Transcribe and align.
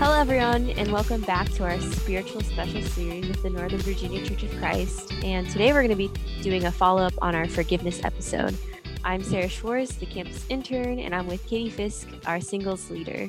Hello, 0.00 0.18
everyone, 0.18 0.70
and 0.70 0.90
welcome 0.90 1.20
back 1.20 1.50
to 1.50 1.62
our 1.62 1.78
spiritual 1.78 2.40
special 2.40 2.80
series 2.80 3.28
with 3.28 3.42
the 3.42 3.50
Northern 3.50 3.80
Virginia 3.80 4.26
Church 4.26 4.44
of 4.44 4.58
Christ. 4.58 5.12
And 5.22 5.46
today 5.50 5.74
we're 5.74 5.86
going 5.86 5.90
to 5.90 5.94
be 5.94 6.10
doing 6.40 6.64
a 6.64 6.72
follow 6.72 7.02
up 7.02 7.12
on 7.20 7.34
our 7.34 7.46
forgiveness 7.46 8.02
episode. 8.02 8.56
I'm 9.04 9.22
Sarah 9.22 9.50
Schwartz, 9.50 9.96
the 9.96 10.06
campus 10.06 10.46
intern, 10.48 11.00
and 11.00 11.14
I'm 11.14 11.26
with 11.26 11.46
Katie 11.46 11.68
Fisk, 11.68 12.08
our 12.24 12.40
singles 12.40 12.88
leader. 12.88 13.28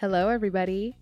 Hello, 0.00 0.30
everybody. 0.30 0.96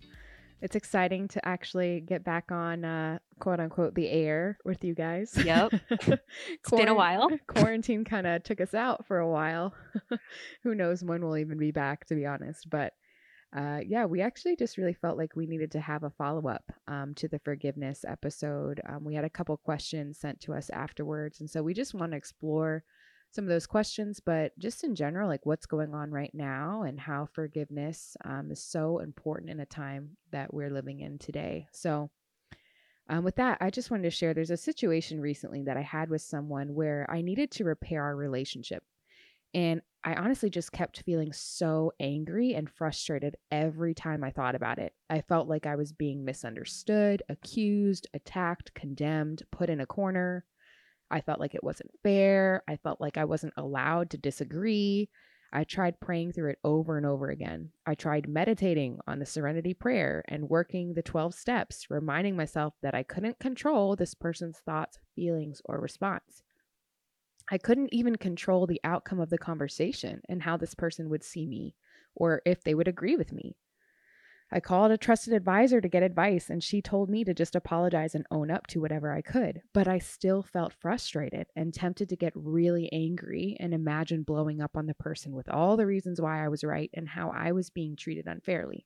It's 0.61 0.75
exciting 0.75 1.27
to 1.29 1.43
actually 1.43 2.01
get 2.01 2.23
back 2.23 2.51
on 2.51 2.85
uh, 2.85 3.17
quote 3.39 3.59
unquote 3.59 3.95
the 3.95 4.09
air 4.09 4.59
with 4.63 4.83
you 4.83 4.93
guys. 4.93 5.35
Yep. 5.43 5.73
it's 5.89 6.69
been 6.69 6.87
a 6.87 6.93
while. 6.93 7.31
Quarantine 7.47 8.05
kind 8.05 8.27
of 8.27 8.43
took 8.43 8.61
us 8.61 8.75
out 8.75 9.07
for 9.07 9.17
a 9.17 9.27
while. 9.27 9.73
Who 10.63 10.75
knows 10.75 11.03
when 11.03 11.25
we'll 11.25 11.37
even 11.37 11.57
be 11.57 11.71
back, 11.71 12.05
to 12.05 12.15
be 12.15 12.27
honest. 12.27 12.69
But 12.69 12.93
uh, 13.55 13.79
yeah, 13.85 14.05
we 14.05 14.21
actually 14.21 14.55
just 14.55 14.77
really 14.77 14.93
felt 14.93 15.17
like 15.17 15.35
we 15.35 15.45
needed 15.45 15.71
to 15.71 15.81
have 15.81 16.03
a 16.03 16.09
follow 16.09 16.47
up 16.47 16.71
um, 16.87 17.13
to 17.15 17.27
the 17.27 17.39
forgiveness 17.39 18.05
episode. 18.07 18.79
Um, 18.87 19.03
we 19.03 19.13
had 19.13 19.25
a 19.25 19.29
couple 19.29 19.57
questions 19.57 20.19
sent 20.19 20.39
to 20.41 20.53
us 20.53 20.69
afterwards. 20.69 21.41
And 21.41 21.49
so 21.49 21.61
we 21.61 21.73
just 21.73 21.93
want 21.93 22.11
to 22.11 22.17
explore 22.17 22.83
some 23.31 23.45
of 23.45 23.49
those 23.49 23.67
questions, 23.67 24.19
but 24.19 24.57
just 24.57 24.83
in 24.83 24.95
general, 24.95 25.27
like 25.27 25.45
what's 25.45 25.65
going 25.65 25.93
on 25.93 26.11
right 26.11 26.31
now 26.33 26.83
and 26.83 26.99
how 26.99 27.27
forgiveness 27.33 28.15
um, 28.25 28.51
is 28.51 28.63
so 28.63 28.99
important 28.99 29.49
in 29.49 29.59
a 29.59 29.65
time 29.65 30.17
that 30.31 30.53
we're 30.53 30.69
living 30.69 30.99
in 30.99 31.17
today. 31.17 31.67
So, 31.71 32.09
um, 33.09 33.23
with 33.25 33.35
that, 33.37 33.57
I 33.59 33.69
just 33.69 33.91
wanted 33.91 34.03
to 34.03 34.11
share 34.11 34.33
there's 34.33 34.51
a 34.51 34.57
situation 34.57 35.19
recently 35.19 35.63
that 35.63 35.75
I 35.75 35.81
had 35.81 36.09
with 36.09 36.21
someone 36.21 36.73
where 36.73 37.05
I 37.09 37.21
needed 37.21 37.51
to 37.51 37.65
repair 37.65 38.03
our 38.03 38.15
relationship. 38.15 38.83
And 39.53 39.81
I 40.03 40.15
honestly 40.15 40.49
just 40.49 40.71
kept 40.71 41.03
feeling 41.03 41.31
so 41.31 41.91
angry 41.99 42.55
and 42.55 42.69
frustrated 42.69 43.35
every 43.51 43.93
time 43.93 44.23
I 44.23 44.31
thought 44.31 44.55
about 44.55 44.79
it. 44.79 44.93
I 45.09 45.21
felt 45.21 45.47
like 45.47 45.67
I 45.67 45.75
was 45.75 45.93
being 45.93 46.25
misunderstood, 46.25 47.21
accused, 47.29 48.07
attacked, 48.13 48.73
condemned, 48.73 49.43
put 49.51 49.69
in 49.69 49.79
a 49.79 49.85
corner. 49.85 50.43
I 51.11 51.21
felt 51.21 51.39
like 51.39 51.53
it 51.53 51.63
wasn't 51.63 51.91
fair. 52.01 52.63
I 52.67 52.77
felt 52.77 52.99
like 52.99 53.17
I 53.17 53.25
wasn't 53.25 53.53
allowed 53.57 54.09
to 54.11 54.17
disagree. 54.17 55.09
I 55.53 55.65
tried 55.65 55.99
praying 55.99 56.31
through 56.31 56.51
it 56.51 56.59
over 56.63 56.97
and 56.97 57.05
over 57.05 57.29
again. 57.29 57.69
I 57.85 57.93
tried 57.93 58.29
meditating 58.29 58.99
on 59.05 59.19
the 59.19 59.25
serenity 59.25 59.73
prayer 59.73 60.23
and 60.29 60.49
working 60.49 60.93
the 60.93 61.03
12 61.03 61.35
steps, 61.35 61.87
reminding 61.89 62.37
myself 62.37 62.73
that 62.81 62.95
I 62.95 63.03
couldn't 63.03 63.39
control 63.39 63.95
this 63.95 64.15
person's 64.15 64.59
thoughts, 64.59 64.97
feelings, 65.15 65.61
or 65.65 65.79
response. 65.79 66.41
I 67.51 67.57
couldn't 67.57 67.93
even 67.93 68.15
control 68.15 68.65
the 68.65 68.79
outcome 68.85 69.19
of 69.19 69.29
the 69.29 69.37
conversation 69.37 70.21
and 70.29 70.41
how 70.41 70.55
this 70.55 70.73
person 70.73 71.09
would 71.09 71.23
see 71.23 71.45
me 71.45 71.75
or 72.15 72.41
if 72.45 72.63
they 72.63 72.73
would 72.73 72.87
agree 72.87 73.17
with 73.17 73.33
me. 73.33 73.57
I 74.53 74.61
called 74.61 74.91
a 74.91 74.97
trusted 74.97 75.33
advisor 75.33 75.79
to 75.79 75.87
get 75.87 76.03
advice, 76.03 76.49
and 76.49 76.61
she 76.61 76.81
told 76.81 77.09
me 77.09 77.23
to 77.23 77.33
just 77.33 77.55
apologize 77.55 78.15
and 78.15 78.25
own 78.31 78.51
up 78.51 78.67
to 78.67 78.81
whatever 78.81 79.13
I 79.13 79.21
could. 79.21 79.61
But 79.73 79.87
I 79.87 79.99
still 79.99 80.43
felt 80.43 80.73
frustrated 80.73 81.47
and 81.55 81.73
tempted 81.73 82.09
to 82.09 82.17
get 82.17 82.33
really 82.35 82.91
angry 82.91 83.55
and 83.61 83.73
imagine 83.73 84.23
blowing 84.23 84.61
up 84.61 84.75
on 84.75 84.87
the 84.87 84.93
person 84.93 85.33
with 85.33 85.47
all 85.47 85.77
the 85.77 85.85
reasons 85.85 86.19
why 86.19 86.43
I 86.43 86.49
was 86.49 86.65
right 86.65 86.89
and 86.93 87.07
how 87.07 87.31
I 87.31 87.53
was 87.53 87.69
being 87.69 87.95
treated 87.95 88.27
unfairly. 88.27 88.85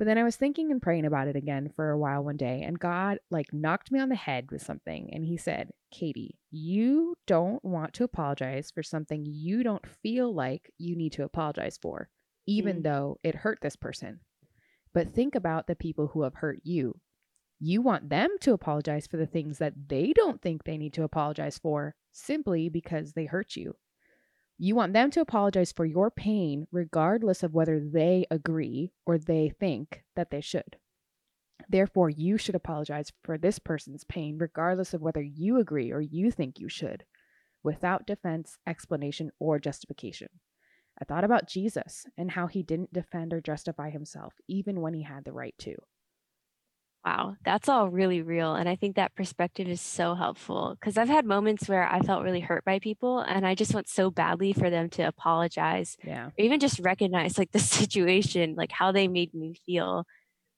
But 0.00 0.06
then 0.06 0.16
I 0.16 0.24
was 0.24 0.36
thinking 0.36 0.70
and 0.72 0.80
praying 0.80 1.04
about 1.04 1.28
it 1.28 1.36
again 1.36 1.70
for 1.76 1.90
a 1.90 1.98
while 1.98 2.24
one 2.24 2.38
day, 2.38 2.62
and 2.62 2.80
God 2.80 3.18
like 3.30 3.52
knocked 3.52 3.92
me 3.92 4.00
on 4.00 4.08
the 4.08 4.14
head 4.14 4.50
with 4.50 4.62
something. 4.62 5.10
And 5.12 5.26
He 5.26 5.36
said, 5.36 5.72
Katie, 5.90 6.38
you 6.50 7.16
don't 7.26 7.62
want 7.62 7.92
to 7.92 8.04
apologize 8.04 8.70
for 8.70 8.82
something 8.82 9.26
you 9.26 9.62
don't 9.62 9.86
feel 9.86 10.32
like 10.32 10.72
you 10.78 10.96
need 10.96 11.12
to 11.12 11.24
apologize 11.24 11.78
for, 11.82 12.08
even 12.46 12.78
mm. 12.78 12.84
though 12.84 13.18
it 13.22 13.34
hurt 13.34 13.58
this 13.60 13.76
person. 13.76 14.20
But 14.94 15.12
think 15.12 15.34
about 15.34 15.66
the 15.66 15.76
people 15.76 16.06
who 16.06 16.22
have 16.22 16.36
hurt 16.36 16.60
you. 16.64 16.98
You 17.58 17.82
want 17.82 18.08
them 18.08 18.30
to 18.40 18.54
apologize 18.54 19.06
for 19.06 19.18
the 19.18 19.26
things 19.26 19.58
that 19.58 19.74
they 19.90 20.14
don't 20.14 20.40
think 20.40 20.64
they 20.64 20.78
need 20.78 20.94
to 20.94 21.02
apologize 21.02 21.58
for 21.58 21.94
simply 22.10 22.70
because 22.70 23.12
they 23.12 23.26
hurt 23.26 23.54
you. 23.54 23.74
You 24.62 24.74
want 24.74 24.92
them 24.92 25.10
to 25.12 25.22
apologize 25.22 25.72
for 25.72 25.86
your 25.86 26.10
pain, 26.10 26.66
regardless 26.70 27.42
of 27.42 27.54
whether 27.54 27.80
they 27.80 28.26
agree 28.30 28.92
or 29.06 29.16
they 29.16 29.54
think 29.58 30.04
that 30.16 30.30
they 30.30 30.42
should. 30.42 30.76
Therefore, 31.70 32.10
you 32.10 32.36
should 32.36 32.54
apologize 32.54 33.10
for 33.24 33.38
this 33.38 33.58
person's 33.58 34.04
pain, 34.04 34.36
regardless 34.36 34.92
of 34.92 35.00
whether 35.00 35.22
you 35.22 35.58
agree 35.58 35.90
or 35.90 36.02
you 36.02 36.30
think 36.30 36.58
you 36.60 36.68
should, 36.68 37.04
without 37.62 38.06
defense, 38.06 38.58
explanation, 38.66 39.30
or 39.38 39.58
justification. 39.58 40.28
I 41.00 41.06
thought 41.06 41.24
about 41.24 41.48
Jesus 41.48 42.04
and 42.18 42.30
how 42.30 42.46
he 42.46 42.62
didn't 42.62 42.92
defend 42.92 43.32
or 43.32 43.40
justify 43.40 43.88
himself, 43.88 44.34
even 44.46 44.82
when 44.82 44.92
he 44.92 45.04
had 45.04 45.24
the 45.24 45.32
right 45.32 45.54
to. 45.60 45.76
Wow, 47.04 47.36
that's 47.44 47.68
all 47.68 47.88
really 47.88 48.20
real. 48.20 48.54
And 48.54 48.68
I 48.68 48.76
think 48.76 48.96
that 48.96 49.14
perspective 49.14 49.68
is 49.68 49.80
so 49.80 50.14
helpful 50.14 50.76
because 50.78 50.98
I've 50.98 51.08
had 51.08 51.24
moments 51.24 51.66
where 51.68 51.88
I 51.90 52.00
felt 52.00 52.22
really 52.22 52.40
hurt 52.40 52.64
by 52.64 52.78
people 52.78 53.20
and 53.20 53.46
I 53.46 53.54
just 53.54 53.72
want 53.72 53.88
so 53.88 54.10
badly 54.10 54.52
for 54.52 54.68
them 54.68 54.90
to 54.90 55.02
apologize. 55.04 55.96
Yeah. 56.04 56.26
Or 56.26 56.32
even 56.36 56.60
just 56.60 56.78
recognize 56.80 57.38
like 57.38 57.52
the 57.52 57.58
situation, 57.58 58.54
like 58.54 58.70
how 58.70 58.92
they 58.92 59.08
made 59.08 59.32
me 59.32 59.54
feel. 59.64 60.04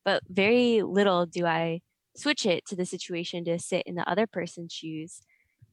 But 0.04 0.22
very 0.28 0.82
little 0.82 1.26
do 1.26 1.46
I 1.46 1.80
switch 2.16 2.44
it 2.44 2.66
to 2.66 2.76
the 2.76 2.86
situation 2.86 3.44
to 3.44 3.58
sit 3.58 3.84
in 3.86 3.94
the 3.94 4.08
other 4.08 4.26
person's 4.26 4.72
shoes 4.72 5.22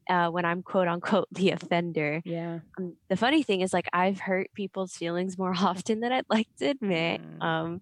uh, 0.09 0.29
when 0.29 0.43
I'm 0.43 0.63
quote 0.63 0.87
unquote 0.87 1.27
the 1.31 1.51
offender. 1.51 2.21
Yeah. 2.25 2.59
Um, 2.77 2.95
the 3.09 3.17
funny 3.17 3.43
thing 3.43 3.61
is, 3.61 3.73
like, 3.73 3.87
I've 3.93 4.19
hurt 4.19 4.49
people's 4.53 4.93
feelings 4.93 5.37
more 5.37 5.53
often 5.57 5.99
than 5.99 6.11
I'd 6.11 6.25
like 6.29 6.47
to 6.59 6.69
admit. 6.69 7.21
Mm. 7.21 7.43
Um, 7.43 7.81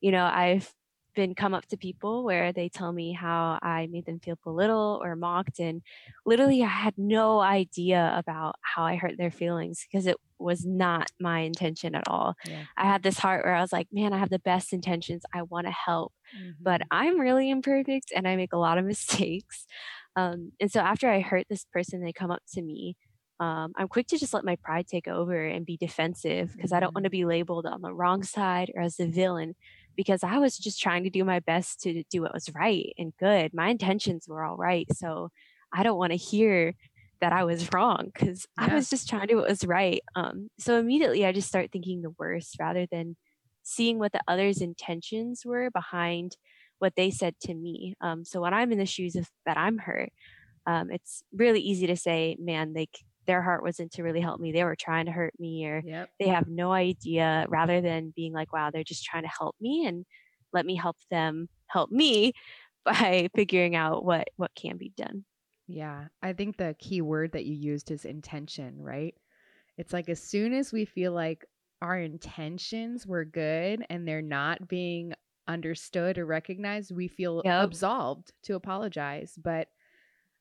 you 0.00 0.12
know, 0.12 0.24
I've 0.24 0.72
been 1.18 1.34
come 1.34 1.52
up 1.52 1.66
to 1.66 1.76
people 1.76 2.22
where 2.22 2.52
they 2.52 2.68
tell 2.68 2.92
me 2.92 3.12
how 3.12 3.58
I 3.60 3.88
made 3.90 4.06
them 4.06 4.20
feel 4.20 4.38
belittled 4.44 5.00
or 5.02 5.16
mocked. 5.16 5.58
And 5.58 5.82
literally, 6.24 6.62
I 6.62 6.68
had 6.68 6.94
no 6.96 7.40
idea 7.40 8.14
about 8.16 8.54
how 8.62 8.84
I 8.84 8.94
hurt 8.94 9.18
their 9.18 9.32
feelings 9.32 9.84
because 9.84 10.06
it 10.06 10.16
was 10.38 10.64
not 10.64 11.10
my 11.18 11.40
intention 11.40 11.96
at 11.96 12.06
all. 12.06 12.36
Yeah. 12.46 12.62
I 12.76 12.84
had 12.84 13.02
this 13.02 13.18
heart 13.18 13.44
where 13.44 13.56
I 13.56 13.60
was 13.60 13.72
like, 13.72 13.88
man, 13.90 14.12
I 14.12 14.18
have 14.18 14.30
the 14.30 14.38
best 14.38 14.72
intentions. 14.72 15.24
I 15.34 15.42
want 15.42 15.66
to 15.66 15.72
help, 15.72 16.12
mm-hmm. 16.40 16.52
but 16.60 16.82
I'm 16.92 17.18
really 17.18 17.50
imperfect 17.50 18.12
and 18.14 18.28
I 18.28 18.36
make 18.36 18.52
a 18.52 18.58
lot 18.58 18.78
of 18.78 18.84
mistakes. 18.94 19.66
Um, 20.14 20.52
and 20.60 20.70
so 20.70 20.78
after 20.78 21.10
I 21.10 21.18
hurt 21.18 21.46
this 21.50 21.66
person, 21.72 22.00
they 22.00 22.12
come 22.12 22.30
up 22.30 22.42
to 22.54 22.62
me. 22.62 22.96
Um, 23.40 23.72
I'm 23.76 23.88
quick 23.88 24.06
to 24.08 24.18
just 24.18 24.34
let 24.34 24.44
my 24.44 24.56
pride 24.62 24.86
take 24.86 25.08
over 25.08 25.44
and 25.44 25.66
be 25.66 25.76
defensive 25.76 26.52
because 26.54 26.72
I 26.72 26.78
don't 26.78 26.94
want 26.94 27.06
to 27.06 27.10
mm-hmm. 27.10 27.22
be 27.22 27.24
labeled 27.24 27.66
on 27.66 27.82
the 27.82 27.92
wrong 27.92 28.22
side 28.22 28.70
or 28.76 28.82
as 28.82 28.96
the 28.96 29.08
villain 29.08 29.56
because 29.98 30.22
I 30.22 30.38
was 30.38 30.56
just 30.56 30.80
trying 30.80 31.02
to 31.02 31.10
do 31.10 31.24
my 31.24 31.40
best 31.40 31.80
to 31.80 32.04
do 32.08 32.22
what 32.22 32.32
was 32.32 32.48
right 32.54 32.94
and 32.96 33.12
good. 33.18 33.52
My 33.52 33.68
intentions 33.68 34.28
were 34.28 34.44
all 34.44 34.56
right. 34.56 34.86
So 34.94 35.30
I 35.72 35.82
don't 35.82 35.98
want 35.98 36.12
to 36.12 36.16
hear 36.16 36.74
that 37.20 37.32
I 37.32 37.42
was 37.42 37.68
wrong 37.74 38.12
because 38.14 38.46
yeah. 38.56 38.68
I 38.70 38.74
was 38.76 38.88
just 38.88 39.08
trying 39.08 39.22
to 39.22 39.26
do 39.26 39.36
what 39.38 39.48
was 39.48 39.66
right. 39.66 40.00
Um, 40.14 40.50
so 40.56 40.78
immediately 40.78 41.26
I 41.26 41.32
just 41.32 41.48
start 41.48 41.72
thinking 41.72 42.00
the 42.00 42.14
worst 42.16 42.54
rather 42.60 42.86
than 42.86 43.16
seeing 43.64 43.98
what 43.98 44.12
the 44.12 44.20
other's 44.28 44.60
intentions 44.60 45.42
were 45.44 45.68
behind 45.72 46.36
what 46.78 46.94
they 46.94 47.10
said 47.10 47.34
to 47.40 47.52
me. 47.52 47.96
Um, 48.00 48.24
so 48.24 48.40
when 48.40 48.54
I'm 48.54 48.70
in 48.70 48.78
the 48.78 48.86
shoes 48.86 49.16
of 49.16 49.28
that 49.46 49.58
I'm 49.58 49.78
hurt, 49.78 50.12
um, 50.64 50.92
it's 50.92 51.24
really 51.34 51.60
easy 51.60 51.88
to 51.88 51.96
say, 51.96 52.36
man, 52.38 52.72
like 52.72 53.00
their 53.28 53.42
heart 53.42 53.62
wasn't 53.62 53.92
to 53.92 54.02
really 54.02 54.20
help 54.20 54.40
me. 54.40 54.50
They 54.50 54.64
were 54.64 54.74
trying 54.74 55.06
to 55.06 55.12
hurt 55.12 55.34
me 55.38 55.66
or 55.66 55.82
yep. 55.84 56.10
they 56.18 56.28
have 56.28 56.48
no 56.48 56.72
idea 56.72 57.44
rather 57.48 57.80
than 57.80 58.12
being 58.16 58.32
like, 58.32 58.52
wow, 58.52 58.70
they're 58.70 58.82
just 58.82 59.04
trying 59.04 59.22
to 59.22 59.28
help 59.28 59.54
me 59.60 59.86
and 59.86 60.04
let 60.52 60.66
me 60.66 60.74
help 60.74 60.96
them 61.10 61.48
help 61.66 61.92
me 61.92 62.32
by 62.84 63.28
figuring 63.36 63.76
out 63.76 64.04
what, 64.04 64.28
what 64.36 64.50
can 64.56 64.78
be 64.78 64.92
done. 64.96 65.24
Yeah. 65.68 66.06
I 66.22 66.32
think 66.32 66.56
the 66.56 66.74
key 66.78 67.02
word 67.02 67.32
that 67.32 67.44
you 67.44 67.54
used 67.54 67.90
is 67.90 68.06
intention, 68.06 68.80
right? 68.80 69.14
It's 69.76 69.92
like 69.92 70.08
as 70.08 70.22
soon 70.22 70.54
as 70.54 70.72
we 70.72 70.86
feel 70.86 71.12
like 71.12 71.44
our 71.82 71.98
intentions 71.98 73.06
were 73.06 73.26
good 73.26 73.84
and 73.90 74.08
they're 74.08 74.22
not 74.22 74.66
being 74.66 75.12
understood 75.46 76.16
or 76.16 76.24
recognized, 76.24 76.96
we 76.96 77.08
feel 77.08 77.42
yep. 77.44 77.64
absolved 77.64 78.32
to 78.44 78.54
apologize. 78.54 79.34
But 79.36 79.68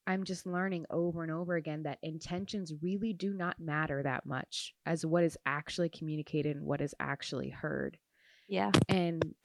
I'm 0.08 0.24
just 0.24 0.46
learning 0.46 0.86
over 0.90 1.22
and 1.24 1.32
over 1.32 1.56
again 1.56 1.84
that 1.84 2.00
intentions 2.02 2.74
really 2.82 3.14
do 3.14 3.34
not 3.34 3.60
matter 3.60 4.02
that 4.04 4.26
much 4.26 4.74
as 4.86 5.06
what 5.06 5.24
is 5.24 5.38
actually 5.46 5.90
communicated 5.90 6.56
and 6.56 6.66
what 6.66 6.82
is 6.82 6.96
actually 7.00 7.50
heard. 7.50 7.98
Yeah. 8.48 8.72
And 8.88 9.36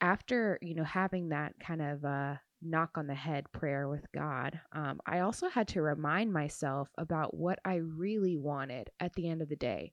after, 0.00 0.58
you 0.62 0.74
know, 0.74 0.84
having 0.84 1.28
that 1.28 1.54
kind 1.60 1.82
of 1.82 2.04
uh 2.04 2.34
knock 2.62 2.92
on 2.96 3.06
the 3.06 3.14
head 3.14 3.44
prayer 3.52 3.88
with 3.88 4.10
God, 4.12 4.58
um, 4.72 4.98
I 5.06 5.20
also 5.20 5.48
had 5.48 5.68
to 5.68 5.82
remind 5.82 6.32
myself 6.32 6.88
about 6.96 7.34
what 7.34 7.58
I 7.64 7.76
really 7.76 8.36
wanted 8.36 8.88
at 8.98 9.12
the 9.12 9.28
end 9.28 9.42
of 9.42 9.48
the 9.48 9.56
day. 9.56 9.92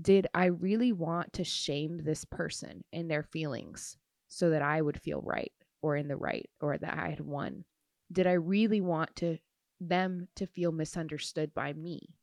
Did 0.00 0.26
I 0.34 0.46
really 0.46 0.92
want 0.92 1.32
to 1.34 1.44
shame 1.44 2.00
this 2.04 2.24
person 2.24 2.84
and 2.92 3.10
their 3.10 3.22
feelings? 3.22 3.96
so 4.28 4.50
that 4.50 4.62
I 4.62 4.80
would 4.80 5.00
feel 5.00 5.20
right 5.22 5.52
or 5.82 5.96
in 5.96 6.08
the 6.08 6.16
right 6.16 6.48
or 6.60 6.76
that 6.76 6.94
I 6.94 7.10
had 7.10 7.20
won? 7.20 7.64
Did 8.10 8.26
I 8.26 8.32
really 8.32 8.80
want 8.80 9.16
to 9.16 9.38
them 9.80 10.28
to 10.36 10.46
feel 10.46 10.72
misunderstood 10.72 11.52
by 11.54 11.72
me? 11.72 12.14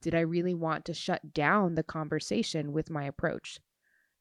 Did 0.00 0.14
I 0.14 0.20
really 0.20 0.54
want 0.54 0.84
to 0.86 0.94
shut 0.94 1.34
down 1.34 1.74
the 1.74 1.82
conversation 1.82 2.72
with 2.72 2.90
my 2.90 3.04
approach? 3.04 3.58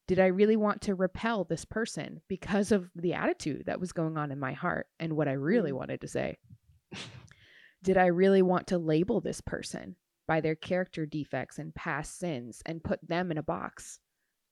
Did 0.07 0.19
I 0.19 0.27
really 0.27 0.55
want 0.55 0.81
to 0.83 0.95
repel 0.95 1.43
this 1.43 1.65
person 1.65 2.21
because 2.27 2.71
of 2.71 2.89
the 2.95 3.13
attitude 3.13 3.65
that 3.65 3.79
was 3.79 3.91
going 3.91 4.17
on 4.17 4.31
in 4.31 4.39
my 4.39 4.53
heart 4.53 4.87
and 4.99 5.13
what 5.13 5.27
I 5.27 5.33
really 5.33 5.71
mm. 5.71 5.75
wanted 5.75 6.01
to 6.01 6.07
say? 6.07 6.37
Did 7.83 7.97
I 7.97 8.07
really 8.07 8.41
want 8.41 8.67
to 8.67 8.77
label 8.77 9.21
this 9.21 9.41
person 9.41 9.95
by 10.27 10.41
their 10.41 10.55
character 10.55 11.05
defects 11.05 11.59
and 11.59 11.75
past 11.75 12.17
sins 12.17 12.61
and 12.65 12.83
put 12.83 13.05
them 13.07 13.31
in 13.31 13.37
a 13.37 13.43
box? 13.43 13.99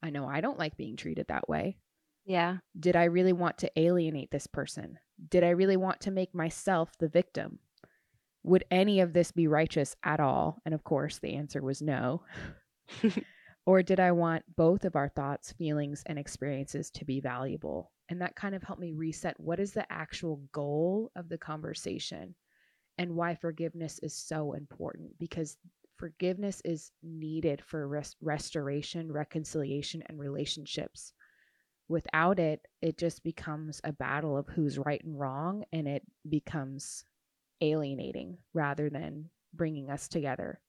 I 0.04 0.10
know 0.10 0.28
I 0.28 0.42
don't 0.42 0.60
like 0.60 0.78
being 0.78 0.98
treated 0.98 1.28
that 1.28 1.50
way. 1.50 1.78
Yeah. 2.26 2.58
Did 2.80 2.96
I 2.96 3.06
really 3.06 3.34
want 3.34 3.58
to 3.60 3.80
alienate 3.80 4.32
this 4.32 4.48
person? 4.48 4.98
Did 5.30 5.44
I 5.44 5.50
really 5.50 5.78
want 5.78 6.02
to 6.02 6.12
make 6.12 6.34
myself 6.34 6.98
the 6.98 7.08
victim? 7.08 7.60
Would 8.44 8.66
any 8.72 9.00
of 9.02 9.14
this 9.14 9.32
be 9.32 9.48
righteous 9.48 9.96
at 10.04 10.20
all? 10.20 10.60
And 10.66 10.74
of 10.74 10.84
course, 10.84 11.20
the 11.20 11.36
answer 11.36 11.62
was 11.62 11.82
no. 11.82 12.24
or 13.66 13.84
did 13.84 14.00
I 14.00 14.12
want 14.12 14.44
both 14.56 14.86
of 14.86 14.96
our 14.96 15.10
thoughts, 15.10 15.54
feelings, 15.54 16.04
and 16.06 16.20
experiences 16.20 16.92
to 16.92 17.06
be 17.06 17.20
valuable? 17.20 17.92
And 18.10 18.22
that 18.22 18.36
kind 18.36 18.56
of 18.56 18.64
helped 18.64 18.82
me 18.82 18.94
reset 18.94 19.40
what 19.40 19.60
is 19.60 19.74
the 19.74 19.92
actual 19.92 20.38
goal 20.52 21.12
of 21.16 21.30
the 21.30 21.38
conversation 21.38 22.36
and 22.98 23.16
why 23.16 23.36
forgiveness 23.36 24.00
is 24.04 24.14
so 24.16 24.54
important 24.54 25.18
because 25.20 25.58
forgiveness 25.98 26.62
is 26.66 26.92
needed 27.04 27.62
for 27.66 27.88
res- 27.88 28.16
restoration, 28.22 29.12
reconciliation, 29.12 30.04
and 30.08 30.20
relationships. 30.20 31.14
Without 31.88 32.40
it, 32.40 32.68
it 32.82 32.98
just 32.98 33.24
becomes 33.24 33.80
a 33.84 33.94
battle 33.94 34.38
of 34.38 34.48
who's 34.48 34.78
right 34.78 35.04
and 35.04 35.20
wrong, 35.20 35.66
and 35.72 35.88
it 35.88 36.04
becomes 36.28 37.06
alienating 37.62 38.38
rather 38.54 38.90
than 38.90 39.30
bringing 39.54 39.90
us 39.90 40.08
together. 40.08 40.60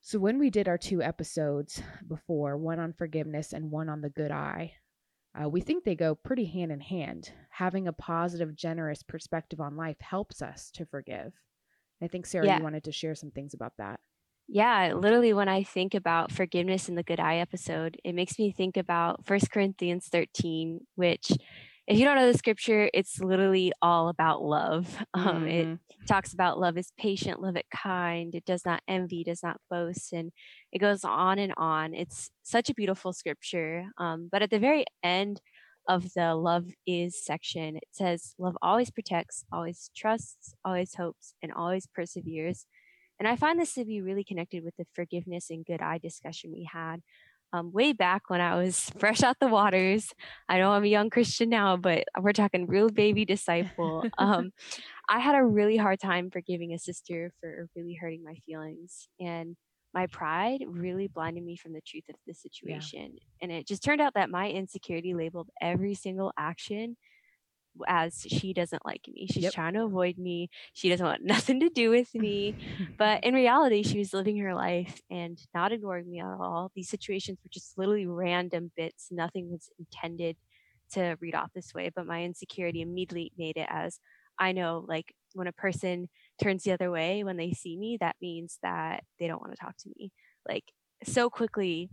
So, 0.00 0.18
when 0.18 0.38
we 0.38 0.50
did 0.50 0.68
our 0.68 0.78
two 0.78 1.02
episodes 1.02 1.82
before, 2.06 2.56
one 2.56 2.78
on 2.78 2.92
forgiveness 2.92 3.52
and 3.52 3.70
one 3.70 3.88
on 3.88 4.00
the 4.00 4.10
good 4.10 4.30
eye, 4.30 4.74
uh, 5.40 5.48
we 5.48 5.60
think 5.60 5.84
they 5.84 5.94
go 5.94 6.14
pretty 6.14 6.44
hand 6.44 6.72
in 6.72 6.80
hand. 6.80 7.32
Having 7.50 7.88
a 7.88 7.92
positive, 7.92 8.54
generous 8.54 9.02
perspective 9.02 9.60
on 9.60 9.76
life 9.76 10.00
helps 10.00 10.42
us 10.42 10.70
to 10.72 10.86
forgive. 10.86 11.32
I 12.02 12.08
think, 12.08 12.26
Sarah, 12.26 12.46
yeah. 12.46 12.58
you 12.58 12.62
wanted 12.62 12.84
to 12.84 12.92
share 12.92 13.14
some 13.14 13.30
things 13.30 13.54
about 13.54 13.76
that. 13.78 14.00
Yeah, 14.48 14.94
literally, 14.94 15.34
when 15.34 15.48
I 15.48 15.62
think 15.62 15.94
about 15.94 16.32
forgiveness 16.32 16.88
in 16.88 16.94
the 16.94 17.02
good 17.02 17.20
eye 17.20 17.36
episode, 17.36 17.98
it 18.02 18.14
makes 18.14 18.38
me 18.38 18.50
think 18.50 18.78
about 18.78 19.26
First 19.26 19.50
Corinthians 19.50 20.06
13, 20.10 20.80
which 20.94 21.30
if 21.86 21.98
you 21.98 22.04
don't 22.04 22.16
know 22.16 22.30
the 22.30 22.36
scripture, 22.36 22.90
it's 22.92 23.18
literally 23.20 23.72
all 23.80 24.08
about 24.08 24.42
love. 24.42 25.04
Um, 25.14 25.44
mm-hmm. 25.44 25.72
It 25.72 25.78
talks 26.06 26.32
about 26.32 26.60
love 26.60 26.78
is 26.78 26.92
patient, 26.98 27.40
love 27.42 27.56
it 27.56 27.66
kind, 27.74 28.34
it 28.34 28.44
does 28.44 28.64
not 28.64 28.82
envy, 28.86 29.24
does 29.24 29.42
not 29.42 29.60
boast, 29.68 30.12
and 30.12 30.32
it 30.70 30.78
goes 30.78 31.02
on 31.02 31.38
and 31.38 31.52
on. 31.56 31.94
It's 31.94 32.30
such 32.42 32.70
a 32.70 32.74
beautiful 32.74 33.12
scripture. 33.12 33.86
Um, 33.98 34.28
but 34.30 34.42
at 34.42 34.50
the 34.50 34.58
very 34.58 34.84
end 35.02 35.40
of 35.88 36.12
the 36.14 36.34
love 36.34 36.66
is 36.86 37.24
section, 37.24 37.76
it 37.76 37.88
says, 37.90 38.34
Love 38.38 38.56
always 38.62 38.90
protects, 38.90 39.44
always 39.50 39.90
trusts, 39.96 40.54
always 40.64 40.94
hopes, 40.94 41.34
and 41.42 41.52
always 41.52 41.86
perseveres. 41.86 42.66
And 43.18 43.26
I 43.26 43.36
find 43.36 43.58
this 43.58 43.74
to 43.74 43.84
be 43.84 44.00
really 44.00 44.24
connected 44.24 44.64
with 44.64 44.76
the 44.76 44.86
forgiveness 44.94 45.50
and 45.50 45.64
good 45.64 45.80
eye 45.80 45.98
discussion 45.98 46.52
we 46.52 46.68
had 46.72 47.02
um, 47.52 47.72
way 47.72 47.92
back 47.92 48.28
when 48.28 48.40
I 48.40 48.56
was 48.56 48.90
fresh 48.98 49.22
out 49.22 49.36
the 49.40 49.48
waters. 49.48 50.12
I 50.48 50.58
know 50.58 50.72
I'm 50.72 50.84
a 50.84 50.88
young 50.88 51.10
Christian 51.10 51.48
now, 51.48 51.76
but 51.76 52.04
we're 52.20 52.32
talking 52.32 52.66
real 52.66 52.88
baby 52.88 53.24
disciple. 53.24 54.04
Um, 54.18 54.50
I 55.08 55.20
had 55.20 55.36
a 55.36 55.44
really 55.44 55.76
hard 55.76 56.00
time 56.00 56.30
forgiving 56.30 56.72
a 56.72 56.78
sister 56.78 57.32
for 57.40 57.68
really 57.76 57.94
hurting 57.94 58.24
my 58.24 58.34
feelings. 58.46 59.08
And 59.20 59.56
my 59.94 60.06
pride 60.06 60.64
really 60.66 61.08
blinded 61.08 61.44
me 61.44 61.56
from 61.56 61.72
the 61.72 61.80
truth 61.86 62.04
of 62.08 62.16
the 62.26 62.34
situation. 62.34 63.12
Yeah. 63.14 63.20
And 63.42 63.52
it 63.52 63.66
just 63.66 63.82
turned 63.82 64.00
out 64.00 64.14
that 64.14 64.28
my 64.28 64.50
insecurity 64.50 65.14
labeled 65.14 65.48
every 65.60 65.94
single 65.94 66.32
action 66.36 66.96
as 67.86 68.26
she 68.28 68.52
doesn't 68.52 68.84
like 68.84 69.02
me. 69.08 69.26
She's 69.30 69.44
yep. 69.44 69.52
trying 69.52 69.74
to 69.74 69.84
avoid 69.84 70.18
me. 70.18 70.50
She 70.72 70.88
doesn't 70.88 71.04
want 71.04 71.22
nothing 71.24 71.60
to 71.60 71.68
do 71.68 71.90
with 71.90 72.14
me. 72.14 72.56
but 72.98 73.24
in 73.24 73.34
reality, 73.34 73.82
she 73.82 73.98
was 73.98 74.12
living 74.12 74.38
her 74.38 74.54
life 74.54 75.00
and 75.10 75.38
not 75.54 75.72
ignoring 75.72 76.10
me 76.10 76.20
at 76.20 76.26
all. 76.26 76.70
These 76.74 76.88
situations 76.88 77.38
were 77.42 77.50
just 77.52 77.76
literally 77.78 78.06
random 78.06 78.70
bits. 78.76 79.08
Nothing 79.10 79.50
was 79.50 79.70
intended 79.78 80.36
to 80.92 81.16
read 81.20 81.34
off 81.34 81.52
this 81.54 81.74
way. 81.74 81.90
But 81.94 82.06
my 82.06 82.24
insecurity 82.24 82.80
immediately 82.80 83.32
made 83.36 83.56
it 83.56 83.68
as 83.68 84.00
I 84.38 84.52
know, 84.52 84.84
like 84.86 85.14
when 85.34 85.46
a 85.48 85.52
person 85.52 86.08
turns 86.42 86.62
the 86.62 86.72
other 86.72 86.90
way 86.90 87.24
when 87.24 87.36
they 87.36 87.52
see 87.52 87.76
me, 87.76 87.98
that 88.00 88.16
means 88.22 88.58
that 88.62 89.04
they 89.18 89.26
don't 89.26 89.40
want 89.40 89.52
to 89.52 89.58
talk 89.60 89.76
to 89.78 89.90
me. 89.96 90.12
Like 90.48 90.64
so 91.04 91.28
quickly, 91.28 91.90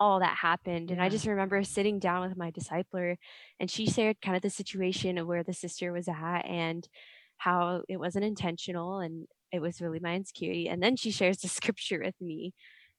all 0.00 0.18
that 0.20 0.38
happened. 0.38 0.90
And 0.90 1.00
I 1.00 1.10
just 1.10 1.26
remember 1.26 1.62
sitting 1.62 1.98
down 1.98 2.26
with 2.26 2.36
my 2.36 2.50
discipler 2.50 3.16
and 3.60 3.70
she 3.70 3.86
shared 3.86 4.22
kind 4.22 4.34
of 4.34 4.42
the 4.42 4.50
situation 4.50 5.18
of 5.18 5.26
where 5.26 5.44
the 5.44 5.52
sister 5.52 5.92
was 5.92 6.08
at 6.08 6.40
and 6.46 6.88
how 7.36 7.82
it 7.88 7.98
wasn't 7.98 8.24
intentional 8.24 8.98
and 8.98 9.28
it 9.52 9.60
was 9.60 9.80
really 9.80 10.00
my 10.00 10.14
insecurity. 10.14 10.68
And 10.68 10.82
then 10.82 10.96
she 10.96 11.10
shares 11.10 11.38
the 11.38 11.48
scripture 11.58 12.00
with 12.02 12.14
me. 12.20 12.54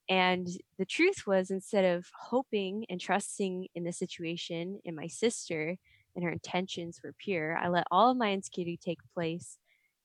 And 0.09 0.48
the 0.77 0.86
truth 0.86 1.24
was, 1.25 1.50
instead 1.50 1.86
of 1.86 2.07
hoping 2.30 2.86
and 2.89 3.00
trusting 3.00 3.68
in 3.75 3.83
the 3.83 3.94
situation 3.94 4.80
in 4.83 4.95
my 4.95 5.07
sister 5.07 5.77
and 6.15 6.24
her 6.24 6.31
intentions 6.31 7.00
were 7.04 7.13
pure, 7.18 7.57
I 7.57 7.69
let 7.69 7.86
all 7.92 8.12
of 8.12 8.18
my 8.18 8.33
insecurity 8.33 8.77
take 8.77 9.00
place. 9.13 9.57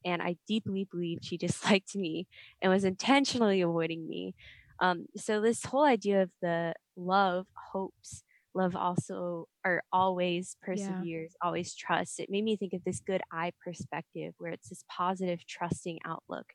And 0.04 0.22
I 0.22 0.36
deeply 0.46 0.86
believed 0.90 1.24
she 1.24 1.36
disliked 1.46 1.96
me 1.96 2.26
and 2.62 2.72
was 2.72 2.84
intentionally 2.84 3.60
avoiding 3.60 4.08
me. 4.08 4.34
Um, 4.78 5.06
so 5.16 5.40
this 5.40 5.64
whole 5.64 5.84
idea 5.84 6.22
of 6.22 6.30
the 6.40 6.74
love 6.96 7.46
hopes, 7.72 8.24
love 8.54 8.74
also 8.74 9.46
or 9.64 9.82
always 9.92 10.56
perseveres, 10.62 11.34
yeah. 11.34 11.46
always 11.46 11.74
trusts. 11.74 12.18
It 12.18 12.30
made 12.30 12.44
me 12.44 12.56
think 12.56 12.72
of 12.72 12.84
this 12.84 13.00
good 13.00 13.22
eye 13.32 13.52
perspective 13.64 14.34
where 14.38 14.52
it's 14.52 14.68
this 14.68 14.84
positive, 14.90 15.46
trusting 15.46 15.98
outlook. 16.06 16.46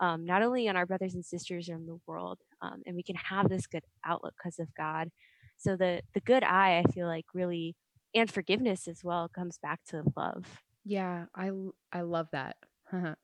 Um, 0.00 0.24
not 0.24 0.42
only 0.42 0.68
on 0.68 0.76
our 0.76 0.86
brothers 0.86 1.14
and 1.14 1.24
sisters 1.24 1.68
in 1.68 1.86
the 1.86 1.98
world, 2.06 2.38
um, 2.60 2.82
and 2.86 2.96
we 2.96 3.02
can 3.02 3.16
have 3.16 3.48
this 3.48 3.66
good 3.66 3.84
outlook 4.04 4.34
because 4.36 4.58
of 4.58 4.68
God. 4.76 5.10
So 5.58 5.76
the 5.76 6.00
the 6.14 6.20
good 6.20 6.42
eye, 6.42 6.82
I 6.84 6.90
feel 6.90 7.06
like, 7.06 7.26
really 7.34 7.76
and 8.14 8.30
forgiveness 8.30 8.88
as 8.88 9.02
well 9.04 9.28
comes 9.28 9.58
back 9.58 9.80
to 9.88 10.02
love. 10.16 10.62
Yeah, 10.84 11.26
I 11.34 11.50
I 11.92 12.00
love 12.02 12.28
that. 12.32 12.56
um, 12.92 13.16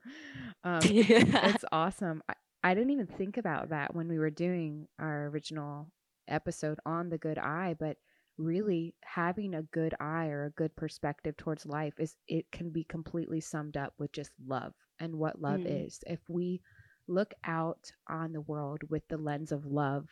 it's 0.65 1.65
awesome. 1.73 2.23
I, 2.29 2.35
I 2.63 2.75
didn't 2.75 2.91
even 2.91 3.07
think 3.07 3.37
about 3.37 3.71
that 3.71 3.95
when 3.95 4.09
we 4.09 4.19
were 4.19 4.31
doing 4.31 4.89
our 4.99 5.27
original 5.27 5.89
episode 6.29 6.79
on 6.87 7.09
the 7.09 7.19
good 7.19 7.39
eye, 7.39 7.75
but 7.79 7.97
really 8.37 8.95
having 9.03 9.55
a 9.55 9.63
good 9.63 9.95
eye 10.01 10.29
or 10.29 10.45
a 10.45 10.51
good 10.51 10.75
perspective 10.77 11.37
towards 11.37 11.67
life 11.67 11.95
is 11.99 12.15
it 12.29 12.47
can 12.53 12.71
be 12.71 12.85
completely 12.85 13.41
summed 13.41 13.77
up 13.77 13.93
with 13.99 14.13
just 14.13 14.31
love 14.47 14.75
and 15.01 15.15
what 15.15 15.41
love 15.41 15.61
mm. 15.61 15.87
is. 15.87 16.01
If 16.07 16.21
we 16.29 16.61
look 17.09 17.35
out 17.45 17.91
on 18.09 18.33
the 18.33 18.43
world 18.43 18.83
with 18.89 19.03
the 19.09 19.19
lens 19.19 19.51
of 19.51 19.67
love, 19.67 20.07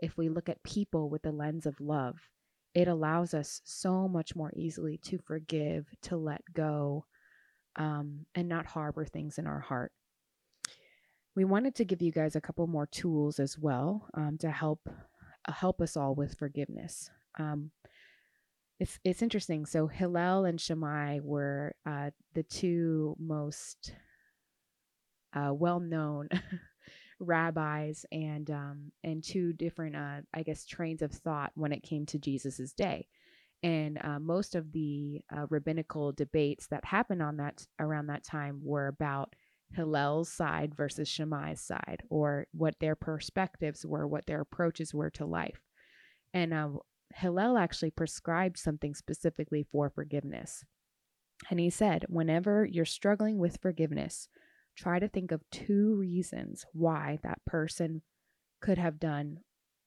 if 0.00 0.16
we 0.16 0.28
look 0.28 0.48
at 0.48 0.62
people 0.62 1.08
with 1.08 1.22
the 1.22 1.32
lens 1.32 1.66
of 1.66 1.80
love, 1.80 2.16
it 2.74 2.88
allows 2.88 3.34
us 3.34 3.60
so 3.64 4.08
much 4.08 4.34
more 4.34 4.52
easily 4.56 4.98
to 5.04 5.18
forgive, 5.18 5.86
to 6.02 6.16
let 6.16 6.42
go, 6.52 7.04
um, 7.76 8.26
and 8.34 8.48
not 8.48 8.66
harbor 8.66 9.04
things 9.04 9.38
in 9.38 9.46
our 9.46 9.60
heart 9.60 9.92
we 11.38 11.44
wanted 11.44 11.76
to 11.76 11.84
give 11.84 12.02
you 12.02 12.10
guys 12.10 12.34
a 12.34 12.40
couple 12.40 12.66
more 12.66 12.86
tools 12.86 13.38
as 13.38 13.56
well 13.56 14.08
um, 14.14 14.36
to 14.38 14.50
help 14.50 14.88
help 15.52 15.80
us 15.80 15.96
all 15.96 16.14
with 16.14 16.38
forgiveness. 16.38 17.10
Um, 17.38 17.70
it's 18.80 18.98
it's 19.04 19.22
interesting. 19.22 19.66
So 19.66 19.86
Hillel 19.86 20.44
and 20.44 20.60
Shammai 20.60 21.20
were 21.22 21.74
uh, 21.84 22.10
the 22.34 22.44
two 22.44 23.16
most 23.18 23.92
uh, 25.34 25.52
well 25.52 25.80
known 25.80 26.28
rabbis 27.20 28.06
and 28.12 28.50
um, 28.50 28.92
and 29.02 29.22
two 29.22 29.52
different 29.52 29.96
uh, 29.96 30.20
I 30.32 30.42
guess 30.42 30.64
trains 30.64 31.02
of 31.02 31.12
thought 31.12 31.52
when 31.54 31.72
it 31.72 31.82
came 31.82 32.06
to 32.06 32.18
Jesus's 32.18 32.72
day. 32.72 33.08
And 33.64 33.98
uh, 34.04 34.20
most 34.20 34.54
of 34.54 34.70
the 34.70 35.20
uh, 35.36 35.46
rabbinical 35.50 36.12
debates 36.12 36.68
that 36.68 36.84
happened 36.84 37.22
on 37.22 37.38
that 37.38 37.66
around 37.80 38.06
that 38.06 38.22
time 38.22 38.60
were 38.62 38.86
about 38.86 39.34
Hillel's 39.74 40.30
side 40.30 40.74
versus 40.74 41.08
Shammai's 41.08 41.60
side, 41.60 42.02
or 42.08 42.46
what 42.52 42.80
their 42.80 42.96
perspectives 42.96 43.84
were, 43.84 44.06
what 44.06 44.26
their 44.26 44.40
approaches 44.40 44.94
were 44.94 45.10
to 45.10 45.26
life. 45.26 45.60
And 46.32 46.52
uh, 46.52 46.68
Hillel 47.14 47.58
actually 47.58 47.90
prescribed 47.90 48.58
something 48.58 48.94
specifically 48.94 49.66
for 49.70 49.90
forgiveness. 49.90 50.64
And 51.50 51.60
he 51.60 51.70
said, 51.70 52.04
whenever 52.08 52.64
you're 52.64 52.84
struggling 52.84 53.38
with 53.38 53.60
forgiveness, 53.62 54.28
try 54.76 54.98
to 54.98 55.08
think 55.08 55.32
of 55.32 55.48
two 55.50 55.94
reasons 55.96 56.64
why 56.72 57.18
that 57.22 57.44
person 57.44 58.02
could 58.60 58.78
have 58.78 58.98
done 58.98 59.38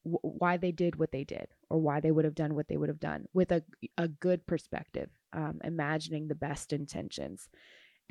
why 0.03 0.57
they 0.57 0.71
did 0.71 0.95
what 0.95 1.11
they 1.11 1.23
did 1.23 1.47
or 1.69 1.77
why 1.77 1.99
they 1.99 2.09
would 2.09 2.25
have 2.25 2.33
done 2.33 2.55
what 2.55 2.67
they 2.67 2.77
would 2.77 2.89
have 2.89 2.99
done 2.99 3.25
with 3.33 3.51
a, 3.51 3.61
a 3.97 4.07
good 4.07 4.45
perspective 4.47 5.09
um, 5.33 5.59
imagining 5.63 6.27
the 6.27 6.33
best 6.33 6.73
intentions 6.73 7.49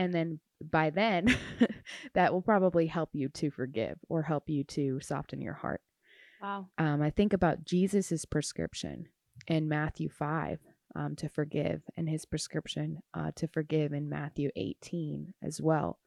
and 0.00 0.14
then 0.14 0.40
by 0.62 0.88
then, 0.88 1.37
that 2.14 2.33
will 2.33 2.40
probably 2.40 2.87
help 2.87 3.11
you 3.12 3.28
to 3.28 3.50
forgive 3.50 3.99
or 4.09 4.23
help 4.23 4.49
you 4.49 4.64
to 4.64 4.99
soften 5.00 5.42
your 5.42 5.52
heart. 5.52 5.83
Wow. 6.40 6.69
Um, 6.78 7.02
I 7.02 7.11
think 7.11 7.35
about 7.35 7.66
Jesus's 7.66 8.25
prescription 8.25 9.09
in 9.47 9.69
Matthew 9.69 10.09
5 10.09 10.59
um, 10.97 11.16
to 11.16 11.28
forgive 11.28 11.83
and 11.99 12.09
his 12.09 12.25
prescription 12.25 13.00
uh, 13.12 13.33
to 13.37 13.47
forgive 13.47 13.92
in 13.92 14.09
Matthew 14.09 14.49
18 14.57 15.35
as 15.42 15.61
well. 15.61 15.99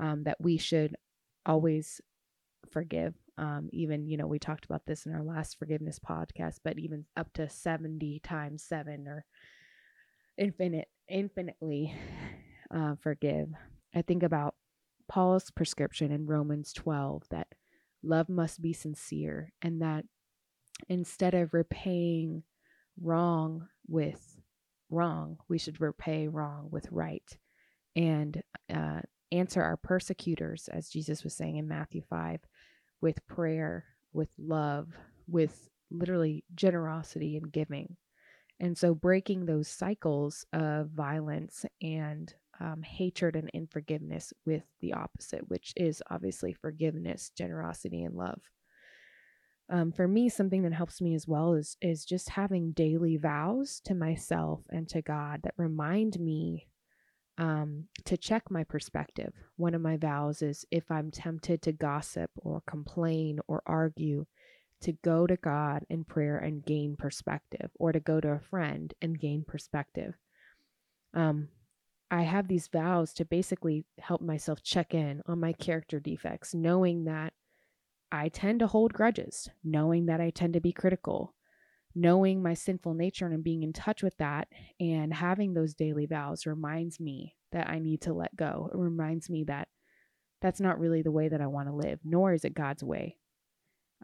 Um, 0.00 0.24
that 0.24 0.38
we 0.40 0.56
should 0.56 0.96
always 1.44 2.00
forgive. 2.70 3.14
Um, 3.36 3.68
even, 3.70 4.06
you 4.06 4.16
know, 4.16 4.26
we 4.26 4.38
talked 4.38 4.64
about 4.64 4.86
this 4.86 5.04
in 5.04 5.12
our 5.12 5.22
last 5.22 5.58
forgiveness 5.58 5.98
podcast, 5.98 6.60
but 6.64 6.78
even 6.78 7.04
up 7.18 7.34
to 7.34 7.50
70 7.50 8.20
times 8.20 8.62
seven 8.62 9.06
or 9.06 9.26
infinite, 10.38 10.88
infinitely 11.08 11.94
uh, 12.74 12.94
forgive. 13.00 13.48
I 13.94 14.02
think 14.02 14.22
about 14.22 14.54
Paul's 15.08 15.50
prescription 15.50 16.10
in 16.10 16.26
Romans 16.26 16.72
12 16.72 17.24
that 17.30 17.48
love 18.02 18.28
must 18.28 18.60
be 18.60 18.72
sincere 18.72 19.52
and 19.62 19.80
that 19.82 20.04
instead 20.88 21.34
of 21.34 21.54
repaying 21.54 22.42
wrong 23.00 23.68
with 23.86 24.36
wrong, 24.90 25.38
we 25.48 25.58
should 25.58 25.80
repay 25.80 26.28
wrong 26.28 26.68
with 26.70 26.86
right 26.90 27.36
and 27.94 28.42
uh, 28.72 29.00
answer 29.32 29.62
our 29.62 29.76
persecutors, 29.76 30.68
as 30.68 30.88
Jesus 30.88 31.24
was 31.24 31.34
saying 31.34 31.56
in 31.56 31.66
Matthew 31.66 32.02
5, 32.08 32.40
with 33.00 33.26
prayer, 33.26 33.84
with 34.12 34.28
love, 34.38 34.88
with 35.26 35.68
literally 35.90 36.44
generosity 36.54 37.36
and 37.36 37.50
giving. 37.50 37.96
And 38.60 38.76
so 38.76 38.94
breaking 38.94 39.46
those 39.46 39.68
cycles 39.68 40.46
of 40.52 40.90
violence 40.90 41.64
and 41.82 42.32
um, 42.60 42.82
hatred 42.82 43.36
and 43.36 43.50
unforgiveness 43.54 44.32
with 44.44 44.62
the 44.80 44.92
opposite, 44.92 45.48
which 45.48 45.72
is 45.76 46.02
obviously 46.10 46.52
forgiveness, 46.52 47.30
generosity, 47.36 48.02
and 48.02 48.14
love. 48.14 48.40
Um, 49.68 49.90
for 49.92 50.06
me, 50.06 50.28
something 50.28 50.62
that 50.62 50.72
helps 50.72 51.00
me 51.00 51.14
as 51.14 51.26
well 51.26 51.54
is 51.54 51.76
is 51.80 52.04
just 52.04 52.30
having 52.30 52.72
daily 52.72 53.16
vows 53.16 53.80
to 53.84 53.94
myself 53.94 54.60
and 54.70 54.88
to 54.90 55.02
God 55.02 55.40
that 55.42 55.54
remind 55.56 56.20
me 56.20 56.68
um, 57.38 57.84
to 58.04 58.16
check 58.16 58.50
my 58.50 58.64
perspective. 58.64 59.32
One 59.56 59.74
of 59.74 59.80
my 59.80 59.96
vows 59.96 60.40
is 60.40 60.64
if 60.70 60.90
I'm 60.90 61.10
tempted 61.10 61.62
to 61.62 61.72
gossip 61.72 62.30
or 62.36 62.62
complain 62.66 63.40
or 63.48 63.62
argue, 63.66 64.26
to 64.82 64.92
go 64.92 65.26
to 65.26 65.36
God 65.36 65.84
in 65.88 66.04
prayer 66.04 66.36
and 66.38 66.64
gain 66.64 66.96
perspective, 66.96 67.70
or 67.76 67.92
to 67.92 68.00
go 68.00 68.20
to 68.20 68.28
a 68.28 68.40
friend 68.40 68.92
and 69.00 69.18
gain 69.18 69.44
perspective. 69.46 70.14
Um, 71.14 71.48
I 72.10 72.22
have 72.22 72.48
these 72.48 72.68
vows 72.68 73.12
to 73.14 73.24
basically 73.24 73.84
help 73.98 74.20
myself 74.20 74.62
check 74.62 74.94
in 74.94 75.22
on 75.26 75.40
my 75.40 75.52
character 75.52 75.98
defects, 75.98 76.54
knowing 76.54 77.04
that 77.04 77.32
I 78.12 78.28
tend 78.28 78.60
to 78.60 78.68
hold 78.68 78.92
grudges, 78.92 79.48
knowing 79.64 80.06
that 80.06 80.20
I 80.20 80.30
tend 80.30 80.54
to 80.54 80.60
be 80.60 80.72
critical, 80.72 81.34
knowing 81.94 82.42
my 82.42 82.54
sinful 82.54 82.94
nature 82.94 83.26
and 83.26 83.42
being 83.42 83.62
in 83.62 83.72
touch 83.72 84.02
with 84.02 84.16
that 84.18 84.48
and 84.78 85.12
having 85.12 85.54
those 85.54 85.74
daily 85.74 86.06
vows 86.06 86.46
reminds 86.46 87.00
me 87.00 87.34
that 87.52 87.68
I 87.68 87.78
need 87.80 88.02
to 88.02 88.12
let 88.12 88.36
go. 88.36 88.70
It 88.72 88.76
reminds 88.76 89.28
me 89.28 89.44
that 89.44 89.68
that's 90.40 90.60
not 90.60 90.78
really 90.78 91.02
the 91.02 91.10
way 91.10 91.28
that 91.28 91.40
I 91.40 91.46
want 91.46 91.68
to 91.68 91.74
live, 91.74 91.98
nor 92.04 92.32
is 92.32 92.44
it 92.44 92.54
God's 92.54 92.84
way. 92.84 93.16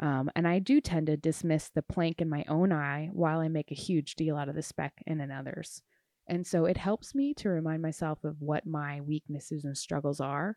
Um, 0.01 0.31
and 0.35 0.49
I 0.49 0.59
do 0.59 0.81
tend 0.81 1.07
to 1.07 1.17
dismiss 1.17 1.69
the 1.69 1.83
plank 1.83 2.21
in 2.21 2.29
my 2.29 2.45
own 2.49 2.73
eye 2.73 3.11
while 3.13 3.41
I 3.41 3.49
make 3.49 3.71
a 3.71 3.77
huge 3.77 4.17
deal 4.17 4.37
out 4.37 4.49
of 4.49 4.55
the 4.55 4.63
speck 4.63 4.95
in 5.07 5.21
another's. 5.21 5.83
And 6.29 6.47
so 6.47 6.65
it 6.67 6.77
helps 6.77 7.15
me 7.15 7.35
to 7.35 7.49
remind 7.49 7.83
myself 7.83 8.25
of 8.25 8.37
what 8.41 8.67
my 8.67 9.01
weaknesses 9.01 9.65
and 9.65 9.77
struggles 9.77 10.21
are 10.21 10.57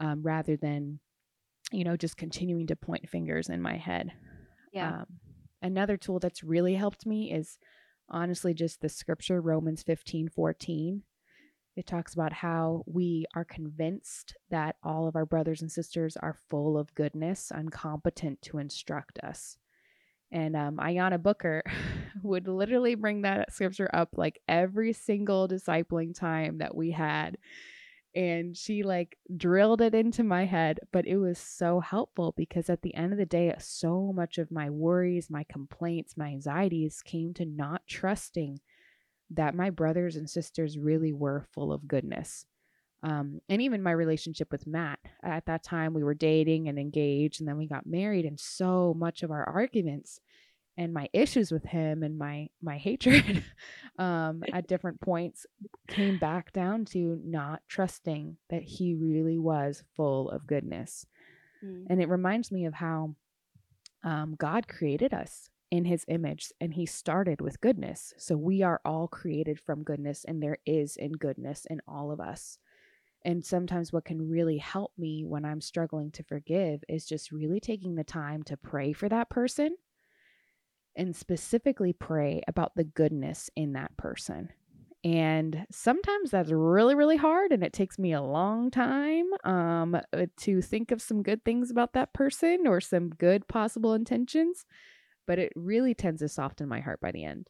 um, 0.00 0.22
rather 0.22 0.56
than, 0.56 0.98
you 1.72 1.84
know, 1.84 1.96
just 1.96 2.16
continuing 2.16 2.66
to 2.68 2.76
point 2.76 3.08
fingers 3.08 3.48
in 3.48 3.60
my 3.60 3.76
head. 3.76 4.12
Yeah. 4.72 5.00
Um, 5.00 5.06
another 5.62 5.96
tool 5.96 6.18
that's 6.18 6.42
really 6.42 6.74
helped 6.74 7.06
me 7.06 7.32
is 7.32 7.58
honestly 8.08 8.54
just 8.54 8.80
the 8.80 8.88
scripture, 8.88 9.40
Romans 9.40 9.82
15 9.82 10.30
14. 10.30 11.02
It 11.76 11.86
talks 11.86 12.14
about 12.14 12.32
how 12.32 12.84
we 12.86 13.26
are 13.34 13.44
convinced 13.44 14.36
that 14.50 14.76
all 14.82 15.08
of 15.08 15.16
our 15.16 15.26
brothers 15.26 15.60
and 15.60 15.70
sisters 15.70 16.16
are 16.16 16.36
full 16.48 16.78
of 16.78 16.94
goodness 16.94 17.50
and 17.52 17.72
competent 17.72 18.40
to 18.42 18.58
instruct 18.58 19.18
us. 19.24 19.58
And 20.32 20.56
um, 20.56 20.76
Ayana 20.76 21.22
Booker 21.22 21.62
would 22.22 22.48
literally 22.48 22.94
bring 22.94 23.22
that 23.22 23.52
scripture 23.52 23.90
up 23.92 24.10
like 24.16 24.40
every 24.48 24.92
single 24.92 25.48
discipling 25.48 26.14
time 26.14 26.58
that 26.58 26.74
we 26.74 26.90
had. 26.90 27.38
And 28.16 28.56
she 28.56 28.84
like 28.84 29.18
drilled 29.36 29.80
it 29.80 29.94
into 29.94 30.22
my 30.22 30.44
head, 30.44 30.78
but 30.92 31.06
it 31.06 31.16
was 31.16 31.38
so 31.38 31.80
helpful 31.80 32.32
because 32.36 32.70
at 32.70 32.82
the 32.82 32.94
end 32.94 33.12
of 33.12 33.18
the 33.18 33.26
day, 33.26 33.52
so 33.58 34.12
much 34.14 34.38
of 34.38 34.52
my 34.52 34.70
worries, 34.70 35.28
my 35.28 35.44
complaints, 35.50 36.16
my 36.16 36.28
anxieties 36.28 37.02
came 37.04 37.34
to 37.34 37.44
not 37.44 37.82
trusting 37.88 38.60
that 39.30 39.54
my 39.54 39.70
brothers 39.70 40.14
and 40.16 40.30
sisters 40.30 40.78
really 40.78 41.12
were 41.12 41.46
full 41.52 41.72
of 41.72 41.88
goodness. 41.88 42.46
Um, 43.04 43.42
and 43.50 43.60
even 43.60 43.82
my 43.82 43.90
relationship 43.92 44.50
with 44.50 44.66
Matt. 44.66 44.98
At 45.22 45.44
that 45.44 45.62
time, 45.62 45.92
we 45.92 46.02
were 46.02 46.14
dating 46.14 46.68
and 46.68 46.78
engaged, 46.78 47.40
and 47.40 47.48
then 47.48 47.58
we 47.58 47.66
got 47.66 47.86
married. 47.86 48.24
And 48.24 48.40
so 48.40 48.94
much 48.96 49.22
of 49.22 49.30
our 49.30 49.44
arguments 49.44 50.20
and 50.76 50.92
my 50.92 51.08
issues 51.12 51.52
with 51.52 51.64
him 51.64 52.02
and 52.02 52.18
my 52.18 52.48
my 52.62 52.78
hatred 52.78 53.44
um, 53.98 54.42
at 54.52 54.66
different 54.66 55.00
points 55.00 55.46
came 55.86 56.18
back 56.18 56.52
down 56.52 56.84
to 56.86 57.20
not 57.24 57.62
trusting 57.68 58.36
that 58.50 58.62
he 58.62 58.94
really 58.94 59.38
was 59.38 59.84
full 59.94 60.30
of 60.30 60.46
goodness. 60.46 61.06
Mm. 61.64 61.84
And 61.90 62.02
it 62.02 62.08
reminds 62.08 62.50
me 62.50 62.64
of 62.64 62.74
how 62.74 63.14
um, 64.02 64.34
God 64.38 64.66
created 64.66 65.14
us 65.14 65.48
in 65.70 65.84
his 65.84 66.04
image 66.08 66.52
and 66.60 66.74
he 66.74 66.86
started 66.86 67.40
with 67.40 67.60
goodness. 67.60 68.14
So 68.16 68.36
we 68.36 68.62
are 68.62 68.80
all 68.84 69.08
created 69.08 69.60
from 69.60 69.82
goodness, 69.82 70.24
and 70.24 70.42
there 70.42 70.58
is 70.66 70.96
in 70.96 71.12
goodness 71.12 71.66
in 71.68 71.80
all 71.86 72.10
of 72.10 72.20
us. 72.20 72.58
And 73.24 73.44
sometimes, 73.44 73.92
what 73.92 74.04
can 74.04 74.28
really 74.28 74.58
help 74.58 74.92
me 74.98 75.24
when 75.24 75.44
I'm 75.44 75.60
struggling 75.60 76.10
to 76.12 76.22
forgive 76.22 76.84
is 76.88 77.06
just 77.06 77.32
really 77.32 77.60
taking 77.60 77.94
the 77.94 78.04
time 78.04 78.42
to 78.44 78.56
pray 78.56 78.92
for 78.92 79.08
that 79.08 79.30
person 79.30 79.76
and 80.96 81.16
specifically 81.16 81.92
pray 81.92 82.42
about 82.46 82.72
the 82.76 82.84
goodness 82.84 83.50
in 83.56 83.72
that 83.72 83.96
person. 83.96 84.50
And 85.02 85.66
sometimes 85.70 86.30
that's 86.30 86.50
really, 86.50 86.94
really 86.94 87.18
hard, 87.18 87.52
and 87.52 87.62
it 87.62 87.74
takes 87.74 87.98
me 87.98 88.12
a 88.12 88.22
long 88.22 88.70
time 88.70 89.26
um, 89.44 89.94
uh, 89.94 90.26
to 90.38 90.62
think 90.62 90.92
of 90.92 91.02
some 91.02 91.22
good 91.22 91.44
things 91.44 91.70
about 91.70 91.92
that 91.92 92.14
person 92.14 92.66
or 92.66 92.80
some 92.80 93.10
good 93.10 93.46
possible 93.46 93.92
intentions. 93.92 94.64
But 95.26 95.38
it 95.38 95.52
really 95.56 95.94
tends 95.94 96.20
to 96.20 96.28
soften 96.28 96.68
my 96.68 96.80
heart 96.80 97.00
by 97.00 97.12
the 97.12 97.24
end. 97.24 97.48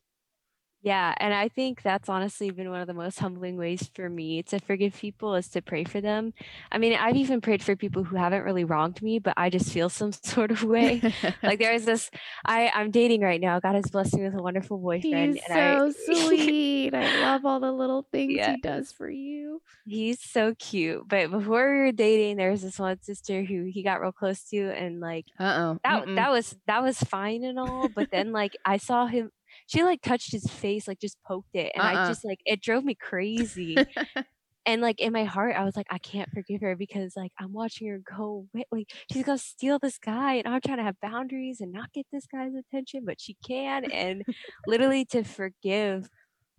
Yeah, 0.84 1.14
and 1.16 1.32
I 1.32 1.48
think 1.48 1.80
that's 1.80 2.10
honestly 2.10 2.50
been 2.50 2.68
one 2.68 2.82
of 2.82 2.86
the 2.86 2.92
most 2.92 3.18
humbling 3.18 3.56
ways 3.56 3.90
for 3.94 4.10
me 4.10 4.42
to 4.42 4.58
forgive 4.58 4.94
people 4.94 5.34
is 5.34 5.48
to 5.48 5.62
pray 5.62 5.84
for 5.84 6.02
them. 6.02 6.34
I 6.70 6.76
mean, 6.76 6.92
I've 6.92 7.16
even 7.16 7.40
prayed 7.40 7.62
for 7.62 7.74
people 7.74 8.04
who 8.04 8.16
haven't 8.16 8.42
really 8.42 8.64
wronged 8.64 9.00
me, 9.00 9.18
but 9.18 9.32
I 9.38 9.48
just 9.48 9.72
feel 9.72 9.88
some 9.88 10.12
sort 10.22 10.50
of 10.50 10.62
way. 10.62 11.00
like 11.42 11.58
there 11.58 11.72
is 11.74 11.86
this 11.86 12.10
I 12.44 12.70
I'm 12.74 12.90
dating 12.90 13.22
right 13.22 13.40
now. 13.40 13.60
God 13.60 13.76
has 13.76 13.86
blessed 13.90 14.14
me 14.14 14.24
with 14.24 14.34
a 14.34 14.42
wonderful 14.42 14.76
boyfriend. 14.76 15.36
He's 15.36 15.46
so 15.46 15.54
I, 15.54 15.90
sweet. 16.26 16.92
I 16.92 17.22
love 17.22 17.46
all 17.46 17.60
the 17.60 17.72
little 17.72 18.06
things 18.12 18.34
yeah. 18.34 18.50
he 18.50 18.60
does 18.60 18.92
for 18.92 19.08
you. 19.08 19.62
He's 19.86 20.20
so 20.20 20.54
cute. 20.58 21.08
But 21.08 21.30
before 21.30 21.72
we 21.72 21.78
were 21.78 21.92
dating, 21.92 22.36
there 22.36 22.50
was 22.50 22.60
this 22.60 22.78
one 22.78 23.00
sister 23.00 23.42
who 23.42 23.64
he 23.64 23.82
got 23.82 24.02
real 24.02 24.12
close 24.12 24.42
to 24.50 24.70
and 24.72 25.00
like 25.00 25.24
uh-oh. 25.40 25.78
That 25.82 26.04
Mm-mm. 26.04 26.16
that 26.16 26.30
was 26.30 26.54
that 26.66 26.82
was 26.82 26.98
fine 26.98 27.42
and 27.42 27.58
all. 27.58 27.88
But 27.88 28.10
then 28.10 28.32
like 28.32 28.54
I 28.66 28.76
saw 28.76 29.06
him 29.06 29.30
she 29.66 29.83
like 29.83 30.02
touched 30.02 30.33
his 30.33 30.47
face, 30.47 30.87
like 30.88 31.00
just 31.00 31.18
poked 31.26 31.54
it. 31.54 31.73
And 31.75 31.83
uh-uh. 31.83 32.04
I 32.04 32.09
just 32.09 32.25
like 32.25 32.40
it 32.44 32.61
drove 32.61 32.85
me 32.85 32.94
crazy. 32.94 33.76
and 34.66 34.83
like 34.83 35.00
in 35.00 35.12
my 35.12 35.25
heart, 35.25 35.56
I 35.56 35.64
was 35.64 35.76
like, 35.76 35.87
I 35.90 35.99
can't 35.99 36.30
forgive 36.30 36.61
her 36.61 36.76
because 36.76 37.14
like 37.16 37.33
I'm 37.38 37.52
watching 37.52 37.88
her 37.88 38.00
go 38.16 38.47
like 38.71 38.88
she's 39.12 39.25
gonna 39.25 39.38
steal 39.38 39.78
this 39.78 39.99
guy, 39.99 40.35
and 40.35 40.49
I'm 40.49 40.61
trying 40.61 40.78
to 40.78 40.85
have 40.85 41.00
boundaries 41.00 41.61
and 41.61 41.73
not 41.73 41.92
get 41.92 42.06
this 42.12 42.26
guy's 42.26 42.52
attention, 42.54 43.04
but 43.04 43.21
she 43.21 43.37
can. 43.47 43.90
And 43.90 44.25
literally 44.66 45.04
to 45.06 45.25
forgive 45.25 46.09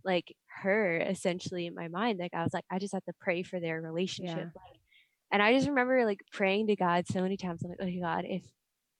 like 0.03 0.35
her 0.61 0.97
essentially 0.97 1.65
in 1.65 1.75
my 1.75 1.87
mind, 1.87 2.19
like 2.19 2.33
I 2.33 2.43
was 2.43 2.53
like, 2.53 2.65
I 2.71 2.79
just 2.79 2.93
have 2.93 3.05
to 3.05 3.13
pray 3.19 3.43
for 3.43 3.59
their 3.59 3.81
relationship. 3.81 4.37
Yeah. 4.37 4.43
Like, 4.43 4.79
and 5.31 5.41
I 5.41 5.53
just 5.53 5.67
remember 5.67 6.05
like 6.05 6.19
praying 6.31 6.67
to 6.67 6.75
God 6.75 7.05
so 7.07 7.21
many 7.21 7.37
times. 7.37 7.63
I'm 7.63 7.71
like, 7.71 7.79
oh 7.81 8.01
God, 8.01 8.25
if 8.27 8.43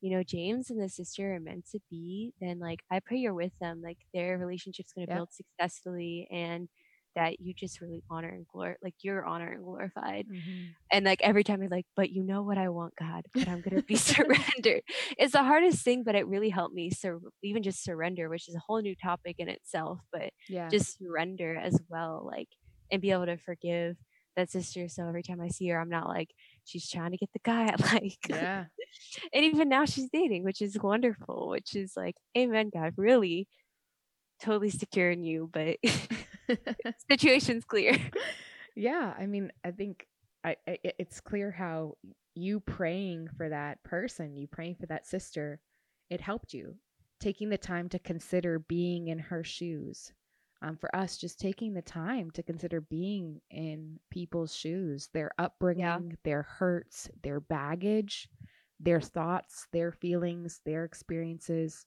you 0.00 0.16
know, 0.16 0.22
James 0.22 0.70
and 0.70 0.80
the 0.80 0.88
sister 0.88 1.34
are 1.34 1.40
meant 1.40 1.66
to 1.72 1.80
be, 1.90 2.32
then 2.40 2.58
like 2.58 2.80
I 2.90 3.00
pray 3.00 3.18
you're 3.18 3.34
with 3.34 3.52
them. 3.60 3.80
Like 3.82 3.98
their 4.12 4.38
relationship's 4.38 4.92
gonna 4.92 5.06
build 5.06 5.30
successfully 5.32 6.28
and 6.30 6.68
that 7.14 7.40
you 7.40 7.54
just 7.54 7.80
really 7.80 8.02
honor 8.10 8.28
and 8.28 8.46
glor 8.46 8.74
like 8.82 8.92
you're 9.00 9.24
honored 9.24 9.54
and 9.54 9.64
glorified. 9.64 10.26
Mm-hmm. 10.30 10.64
And 10.92 11.04
like 11.06 11.22
every 11.22 11.44
time 11.44 11.62
I'm 11.62 11.70
like, 11.70 11.86
but 11.96 12.10
you 12.10 12.22
know 12.22 12.42
what 12.42 12.58
I 12.58 12.68
want, 12.68 12.92
God, 12.98 13.24
but 13.34 13.48
I'm 13.48 13.62
gonna 13.62 13.82
be 13.82 13.96
surrendered. 13.96 14.82
It's 15.18 15.32
the 15.32 15.42
hardest 15.42 15.82
thing, 15.82 16.04
but 16.04 16.14
it 16.14 16.26
really 16.28 16.50
helped 16.50 16.74
me. 16.74 16.90
So 16.90 17.20
even 17.42 17.62
just 17.62 17.82
surrender, 17.82 18.28
which 18.28 18.48
is 18.48 18.54
a 18.54 18.62
whole 18.66 18.82
new 18.82 18.94
topic 18.94 19.36
in 19.38 19.48
itself, 19.48 20.00
but 20.12 20.30
yeah. 20.48 20.68
just 20.68 20.98
surrender 20.98 21.56
as 21.56 21.80
well, 21.88 22.22
like 22.30 22.48
and 22.92 23.02
be 23.02 23.10
able 23.10 23.26
to 23.26 23.38
forgive 23.38 23.96
that 24.36 24.50
sister. 24.50 24.88
So 24.88 25.08
every 25.08 25.22
time 25.22 25.40
I 25.40 25.48
see 25.48 25.68
her, 25.68 25.80
I'm 25.80 25.88
not 25.88 26.08
like, 26.08 26.30
she's 26.66 26.88
trying 26.88 27.12
to 27.12 27.16
get 27.16 27.32
the 27.32 27.40
guy 27.42 27.64
I 27.66 27.74
like. 27.94 28.18
Yeah. 28.28 28.64
and 29.32 29.44
even 29.44 29.68
now 29.68 29.84
she's 29.84 30.08
dating, 30.12 30.44
which 30.44 30.60
is 30.60 30.78
wonderful, 30.80 31.48
which 31.48 31.74
is 31.74 31.92
like, 31.96 32.16
amen, 32.36 32.70
God, 32.72 32.94
really 32.96 33.48
totally 34.42 34.70
secure 34.70 35.10
in 35.10 35.24
you, 35.24 35.48
but 35.52 35.76
situation's 37.10 37.64
clear. 37.64 37.96
Yeah, 38.74 39.14
I 39.18 39.26
mean, 39.26 39.52
I 39.64 39.70
think 39.70 40.06
I, 40.44 40.56
I, 40.68 40.78
it's 40.98 41.20
clear 41.20 41.50
how 41.50 41.94
you 42.34 42.60
praying 42.60 43.28
for 43.36 43.48
that 43.48 43.82
person, 43.82 44.36
you 44.36 44.46
praying 44.46 44.76
for 44.76 44.86
that 44.86 45.06
sister, 45.06 45.58
it 46.10 46.20
helped 46.20 46.52
you. 46.52 46.76
Taking 47.18 47.48
the 47.48 47.58
time 47.58 47.88
to 47.90 47.98
consider 47.98 48.58
being 48.58 49.08
in 49.08 49.18
her 49.18 49.42
shoes. 49.42 50.12
Um, 50.62 50.76
for 50.76 50.94
us, 50.96 51.18
just 51.18 51.38
taking 51.38 51.74
the 51.74 51.82
time 51.82 52.30
to 52.32 52.42
consider 52.42 52.80
being 52.80 53.40
in 53.50 54.00
people's 54.10 54.54
shoes, 54.54 55.10
their 55.12 55.30
upbringing, 55.38 55.84
yeah. 55.84 56.16
their 56.24 56.42
hurts, 56.42 57.10
their 57.22 57.40
baggage, 57.40 58.28
their 58.80 59.00
thoughts, 59.00 59.66
their 59.72 59.92
feelings, 59.92 60.60
their 60.64 60.84
experiences. 60.84 61.84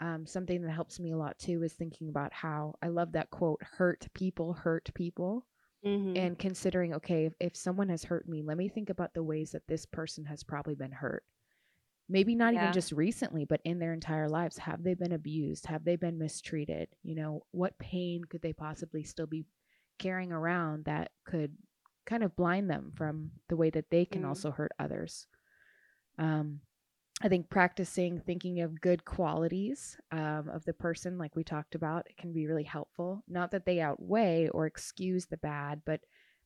Um, 0.00 0.26
something 0.26 0.62
that 0.62 0.70
helps 0.70 1.00
me 1.00 1.12
a 1.12 1.16
lot 1.16 1.38
too 1.38 1.62
is 1.62 1.72
thinking 1.72 2.08
about 2.08 2.32
how 2.32 2.74
I 2.82 2.88
love 2.88 3.12
that 3.12 3.30
quote 3.30 3.60
hurt 3.62 4.06
people 4.14 4.54
hurt 4.54 4.88
people. 4.94 5.44
Mm-hmm. 5.84 6.16
And 6.16 6.38
considering, 6.38 6.94
okay, 6.94 7.26
if, 7.26 7.34
if 7.40 7.56
someone 7.56 7.88
has 7.88 8.04
hurt 8.04 8.28
me, 8.28 8.42
let 8.42 8.56
me 8.56 8.68
think 8.68 8.90
about 8.90 9.14
the 9.14 9.22
ways 9.22 9.52
that 9.52 9.66
this 9.68 9.86
person 9.86 10.24
has 10.24 10.42
probably 10.42 10.74
been 10.74 10.92
hurt. 10.92 11.24
Maybe 12.10 12.34
not 12.34 12.54
yeah. 12.54 12.62
even 12.62 12.72
just 12.72 12.92
recently, 12.92 13.44
but 13.44 13.60
in 13.64 13.78
their 13.78 13.92
entire 13.92 14.28
lives. 14.28 14.56
Have 14.58 14.82
they 14.82 14.94
been 14.94 15.12
abused? 15.12 15.66
Have 15.66 15.84
they 15.84 15.96
been 15.96 16.18
mistreated? 16.18 16.88
You 17.02 17.14
know, 17.14 17.42
what 17.50 17.78
pain 17.78 18.24
could 18.24 18.40
they 18.40 18.54
possibly 18.54 19.02
still 19.04 19.26
be 19.26 19.44
carrying 19.98 20.32
around 20.32 20.86
that 20.86 21.10
could 21.26 21.54
kind 22.06 22.22
of 22.22 22.34
blind 22.34 22.70
them 22.70 22.92
from 22.94 23.30
the 23.48 23.56
way 23.56 23.68
that 23.70 23.90
they 23.90 24.06
can 24.06 24.22
mm-hmm. 24.22 24.30
also 24.30 24.50
hurt 24.50 24.72
others? 24.78 25.26
Um, 26.18 26.60
I 27.20 27.28
think 27.28 27.50
practicing 27.50 28.20
thinking 28.20 28.60
of 28.60 28.80
good 28.80 29.04
qualities 29.04 29.98
um, 30.10 30.48
of 30.48 30.64
the 30.64 30.72
person, 30.72 31.18
like 31.18 31.36
we 31.36 31.44
talked 31.44 31.74
about, 31.74 32.06
it 32.08 32.16
can 32.16 32.32
be 32.32 32.46
really 32.46 32.62
helpful. 32.62 33.22
Not 33.28 33.50
that 33.50 33.66
they 33.66 33.80
outweigh 33.80 34.48
or 34.48 34.66
excuse 34.66 35.26
the 35.26 35.36
bad, 35.36 35.82
but 35.84 36.00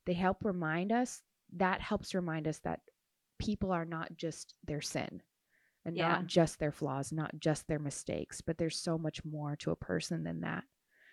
they 0.06 0.14
help 0.14 0.44
remind 0.44 0.90
us. 0.90 1.22
That 1.56 1.80
helps 1.80 2.14
remind 2.14 2.48
us 2.48 2.58
that 2.60 2.80
people 3.38 3.70
are 3.70 3.84
not 3.84 4.16
just 4.16 4.54
their 4.66 4.80
sin 4.80 5.22
and 5.84 5.96
yeah. 5.96 6.08
not 6.08 6.26
just 6.26 6.58
their 6.58 6.72
flaws, 6.72 7.12
not 7.12 7.38
just 7.38 7.66
their 7.66 7.78
mistakes, 7.78 8.40
but 8.40 8.58
there's 8.58 8.78
so 8.78 8.96
much 8.96 9.24
more 9.24 9.56
to 9.56 9.70
a 9.70 9.76
person 9.76 10.22
than 10.24 10.40
that. 10.40 10.64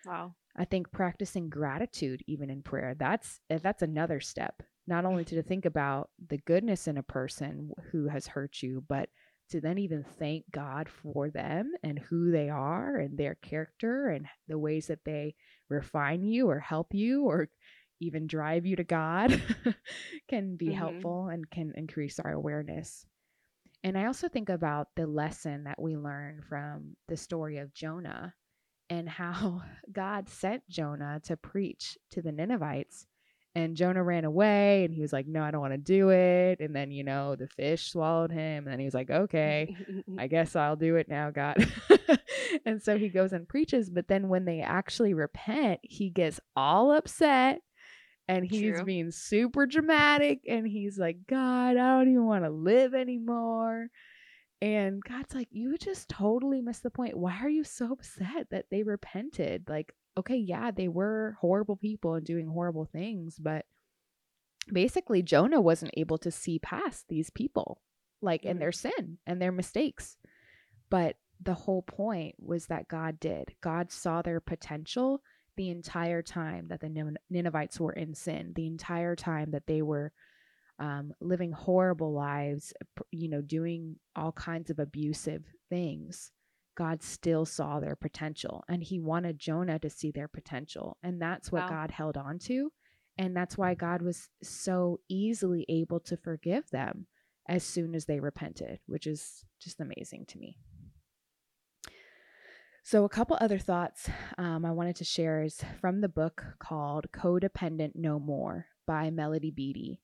Wow. 0.06 0.34
I 0.56 0.64
think 0.64 0.90
practicing 0.90 1.48
gratitude 1.48 2.22
even 2.26 2.50
in 2.50 2.62
prayer, 2.62 2.94
that's 2.98 3.40
eh, 3.50 3.58
that's 3.62 3.82
another 3.82 4.20
step. 4.20 4.62
Not 4.86 5.04
only 5.04 5.24
to 5.26 5.42
think 5.42 5.64
about 5.64 6.10
the 6.28 6.38
goodness 6.38 6.88
in 6.88 6.96
a 6.98 7.02
person 7.02 7.70
who 7.92 8.08
has 8.08 8.26
hurt 8.26 8.62
you, 8.62 8.82
but 8.88 9.08
to 9.50 9.60
then 9.60 9.78
even 9.78 10.04
thank 10.18 10.44
God 10.50 10.88
for 10.88 11.28
them 11.28 11.72
and 11.82 11.98
who 11.98 12.30
they 12.30 12.48
are 12.48 12.96
and 12.96 13.18
their 13.18 13.34
character 13.36 14.08
and 14.08 14.26
the 14.48 14.58
ways 14.58 14.86
that 14.86 15.04
they 15.04 15.34
refine 15.68 16.22
you 16.22 16.48
or 16.48 16.58
help 16.60 16.94
you 16.94 17.24
or 17.24 17.48
even 18.00 18.26
drive 18.26 18.64
you 18.64 18.76
to 18.76 18.84
God 18.84 19.40
can 20.28 20.56
be 20.56 20.66
mm-hmm. 20.66 20.78
helpful 20.78 21.28
and 21.28 21.48
can 21.50 21.72
increase 21.76 22.18
our 22.18 22.32
awareness. 22.32 23.04
And 23.82 23.96
I 23.96 24.06
also 24.06 24.28
think 24.28 24.48
about 24.48 24.88
the 24.94 25.06
lesson 25.06 25.64
that 25.64 25.80
we 25.80 25.96
learn 25.96 26.42
from 26.48 26.96
the 27.08 27.16
story 27.16 27.58
of 27.58 27.72
Jonah 27.72 28.34
and 28.88 29.08
how 29.08 29.62
God 29.92 30.28
sent 30.28 30.68
Jonah 30.68 31.20
to 31.24 31.36
preach 31.36 31.96
to 32.10 32.22
the 32.22 32.32
Ninevites 32.32 33.06
and 33.54 33.76
Jonah 33.76 34.02
ran 34.02 34.24
away 34.24 34.84
and 34.84 34.94
he 34.94 35.00
was 35.00 35.12
like, 35.12 35.26
No, 35.26 35.42
I 35.42 35.50
don't 35.50 35.60
want 35.60 35.72
to 35.72 35.78
do 35.78 36.10
it. 36.10 36.60
And 36.60 36.74
then, 36.74 36.92
you 36.92 37.02
know, 37.02 37.34
the 37.34 37.48
fish 37.48 37.90
swallowed 37.90 38.30
him. 38.30 38.64
And 38.64 38.68
then 38.68 38.78
he 38.78 38.84
was 38.84 38.94
like, 38.94 39.10
Okay, 39.10 39.76
I 40.18 40.26
guess 40.28 40.54
I'll 40.54 40.76
do 40.76 40.96
it 40.96 41.08
now, 41.08 41.30
God. 41.30 41.56
and 42.64 42.80
so 42.80 42.96
he 42.96 43.08
goes 43.08 43.32
and 43.32 43.48
preaches. 43.48 43.90
But 43.90 44.06
then 44.06 44.28
when 44.28 44.44
they 44.44 44.60
actually 44.60 45.14
repent, 45.14 45.80
he 45.82 46.10
gets 46.10 46.38
all 46.54 46.92
upset 46.92 47.60
and 48.30 48.46
he's 48.48 48.76
True. 48.76 48.84
being 48.84 49.10
super 49.10 49.66
dramatic. 49.66 50.42
And 50.48 50.66
he's 50.66 50.98
like, 50.98 51.26
God, 51.28 51.76
I 51.76 51.98
don't 51.98 52.10
even 52.10 52.26
want 52.26 52.44
to 52.44 52.50
live 52.50 52.94
anymore. 52.94 53.88
And 54.62 55.02
God's 55.02 55.34
like, 55.34 55.48
You 55.50 55.76
just 55.76 56.08
totally 56.08 56.60
missed 56.60 56.84
the 56.84 56.90
point. 56.90 57.16
Why 57.16 57.38
are 57.42 57.48
you 57.48 57.64
so 57.64 57.92
upset 57.92 58.48
that 58.50 58.66
they 58.70 58.84
repented? 58.84 59.64
Like, 59.68 59.92
okay, 60.16 60.36
yeah, 60.36 60.70
they 60.70 60.86
were 60.86 61.36
horrible 61.40 61.76
people 61.76 62.14
and 62.14 62.24
doing 62.24 62.46
horrible 62.46 62.84
things, 62.84 63.36
but 63.38 63.66
basically 64.72 65.22
Jonah 65.22 65.60
wasn't 65.60 65.94
able 65.96 66.18
to 66.18 66.30
see 66.30 66.58
past 66.60 67.06
these 67.08 67.30
people, 67.30 67.80
like 68.22 68.42
mm-hmm. 68.42 68.50
in 68.50 68.58
their 68.60 68.72
sin 68.72 69.18
and 69.26 69.42
their 69.42 69.52
mistakes. 69.52 70.16
But 70.88 71.16
the 71.42 71.54
whole 71.54 71.82
point 71.82 72.36
was 72.38 72.66
that 72.66 72.86
God 72.86 73.18
did. 73.18 73.54
God 73.60 73.90
saw 73.90 74.22
their 74.22 74.40
potential 74.40 75.22
the 75.60 75.68
entire 75.68 76.22
time 76.22 76.68
that 76.68 76.80
the 76.80 77.14
Ninevites 77.28 77.78
were 77.78 77.92
in 77.92 78.14
sin, 78.14 78.52
the 78.56 78.66
entire 78.66 79.14
time 79.14 79.50
that 79.50 79.66
they 79.66 79.82
were 79.82 80.10
um, 80.78 81.12
living 81.20 81.52
horrible 81.52 82.14
lives, 82.14 82.72
you 83.10 83.28
know, 83.28 83.42
doing 83.42 83.96
all 84.16 84.32
kinds 84.32 84.70
of 84.70 84.78
abusive 84.78 85.44
things. 85.68 86.32
God 86.78 87.02
still 87.02 87.44
saw 87.44 87.78
their 87.78 87.94
potential 87.94 88.64
and 88.70 88.82
he 88.82 89.00
wanted 89.00 89.38
Jonah 89.38 89.78
to 89.80 89.90
see 89.90 90.10
their 90.10 90.28
potential. 90.28 90.96
And 91.02 91.20
that's 91.20 91.52
what 91.52 91.64
wow. 91.64 91.68
God 91.68 91.90
held 91.90 92.16
on 92.16 92.38
to. 92.44 92.72
And 93.18 93.36
that's 93.36 93.58
why 93.58 93.74
God 93.74 94.00
was 94.00 94.30
so 94.42 95.00
easily 95.10 95.66
able 95.68 96.00
to 96.00 96.16
forgive 96.16 96.70
them 96.70 97.06
as 97.50 97.64
soon 97.64 97.94
as 97.94 98.06
they 98.06 98.18
repented, 98.18 98.78
which 98.86 99.06
is 99.06 99.44
just 99.60 99.78
amazing 99.78 100.24
to 100.28 100.38
me. 100.38 100.56
So, 102.82 103.04
a 103.04 103.08
couple 103.08 103.36
other 103.40 103.58
thoughts 103.58 104.08
um, 104.38 104.64
I 104.64 104.70
wanted 104.70 104.96
to 104.96 105.04
share 105.04 105.42
is 105.42 105.60
from 105.80 106.00
the 106.00 106.08
book 106.08 106.44
called 106.58 107.06
Codependent 107.12 107.92
No 107.94 108.18
More 108.18 108.66
by 108.86 109.10
Melody 109.10 109.50
Beattie. 109.50 110.00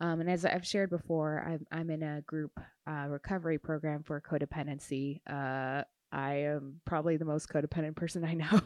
Um, 0.00 0.20
and 0.20 0.28
as 0.28 0.44
I've 0.44 0.66
shared 0.66 0.90
before, 0.90 1.44
I'm, 1.46 1.66
I'm 1.70 1.90
in 1.90 2.02
a 2.02 2.22
group 2.22 2.58
uh, 2.88 3.06
recovery 3.08 3.58
program 3.58 4.02
for 4.02 4.20
codependency. 4.20 5.20
Uh, 5.30 5.84
I 6.10 6.34
am 6.34 6.80
probably 6.84 7.16
the 7.16 7.24
most 7.24 7.48
codependent 7.48 7.94
person 7.94 8.24
I 8.24 8.34
know. 8.34 8.60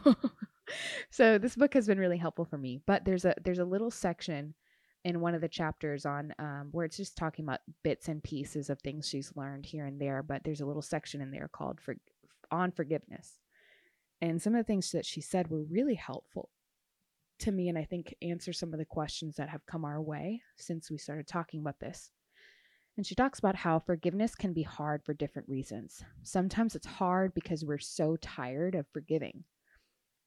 so 1.11 1.37
this 1.37 1.55
book 1.55 1.75
has 1.75 1.85
been 1.85 1.99
really 1.99 2.17
helpful 2.17 2.45
for 2.45 2.57
me. 2.57 2.81
But 2.87 3.05
there's 3.05 3.23
a 3.23 3.35
there's 3.43 3.59
a 3.59 3.65
little 3.65 3.91
section 3.91 4.55
in 5.05 5.21
one 5.21 5.35
of 5.35 5.41
the 5.41 5.47
chapters 5.47 6.05
on 6.05 6.33
um, 6.39 6.69
where 6.71 6.85
it's 6.85 6.97
just 6.97 7.15
talking 7.15 7.45
about 7.45 7.59
bits 7.83 8.07
and 8.09 8.21
pieces 8.23 8.69
of 8.69 8.81
things 8.81 9.07
she's 9.07 9.31
learned 9.35 9.65
here 9.65 9.85
and 9.85 10.01
there. 10.01 10.23
But 10.23 10.43
there's 10.43 10.61
a 10.61 10.65
little 10.65 10.81
section 10.81 11.21
in 11.21 11.31
there 11.31 11.49
called 11.53 11.79
for 11.79 11.95
on 12.51 12.71
forgiveness, 12.71 13.39
and 14.21 14.41
some 14.41 14.55
of 14.55 14.59
the 14.59 14.67
things 14.67 14.91
that 14.91 15.05
she 15.05 15.21
said 15.21 15.49
were 15.49 15.63
really 15.63 15.95
helpful 15.95 16.49
to 17.39 17.51
me 17.51 17.69
and 17.69 17.77
I 17.77 17.83
think 17.83 18.15
answer 18.21 18.53
some 18.53 18.73
of 18.73 18.79
the 18.79 18.85
questions 18.85 19.35
that 19.35 19.49
have 19.49 19.65
come 19.65 19.85
our 19.85 20.01
way 20.01 20.41
since 20.55 20.89
we 20.89 20.97
started 20.97 21.27
talking 21.27 21.59
about 21.59 21.79
this. 21.79 22.11
And 22.95 23.05
she 23.05 23.13
talks 23.13 23.37
about 23.37 23.55
how 23.55 23.77
forgiveness 23.77 24.33
can 24.33 24.53
be 24.53 24.63
hard 24.63 25.03
for 25.05 25.13
different 25.13 25.47
reasons. 25.47 26.03
Sometimes 26.23 26.75
it's 26.75 26.87
hard 26.87 27.35
because 27.35 27.63
we're 27.63 27.77
so 27.77 28.17
tired 28.17 28.73
of 28.73 28.87
forgiving. 28.91 29.43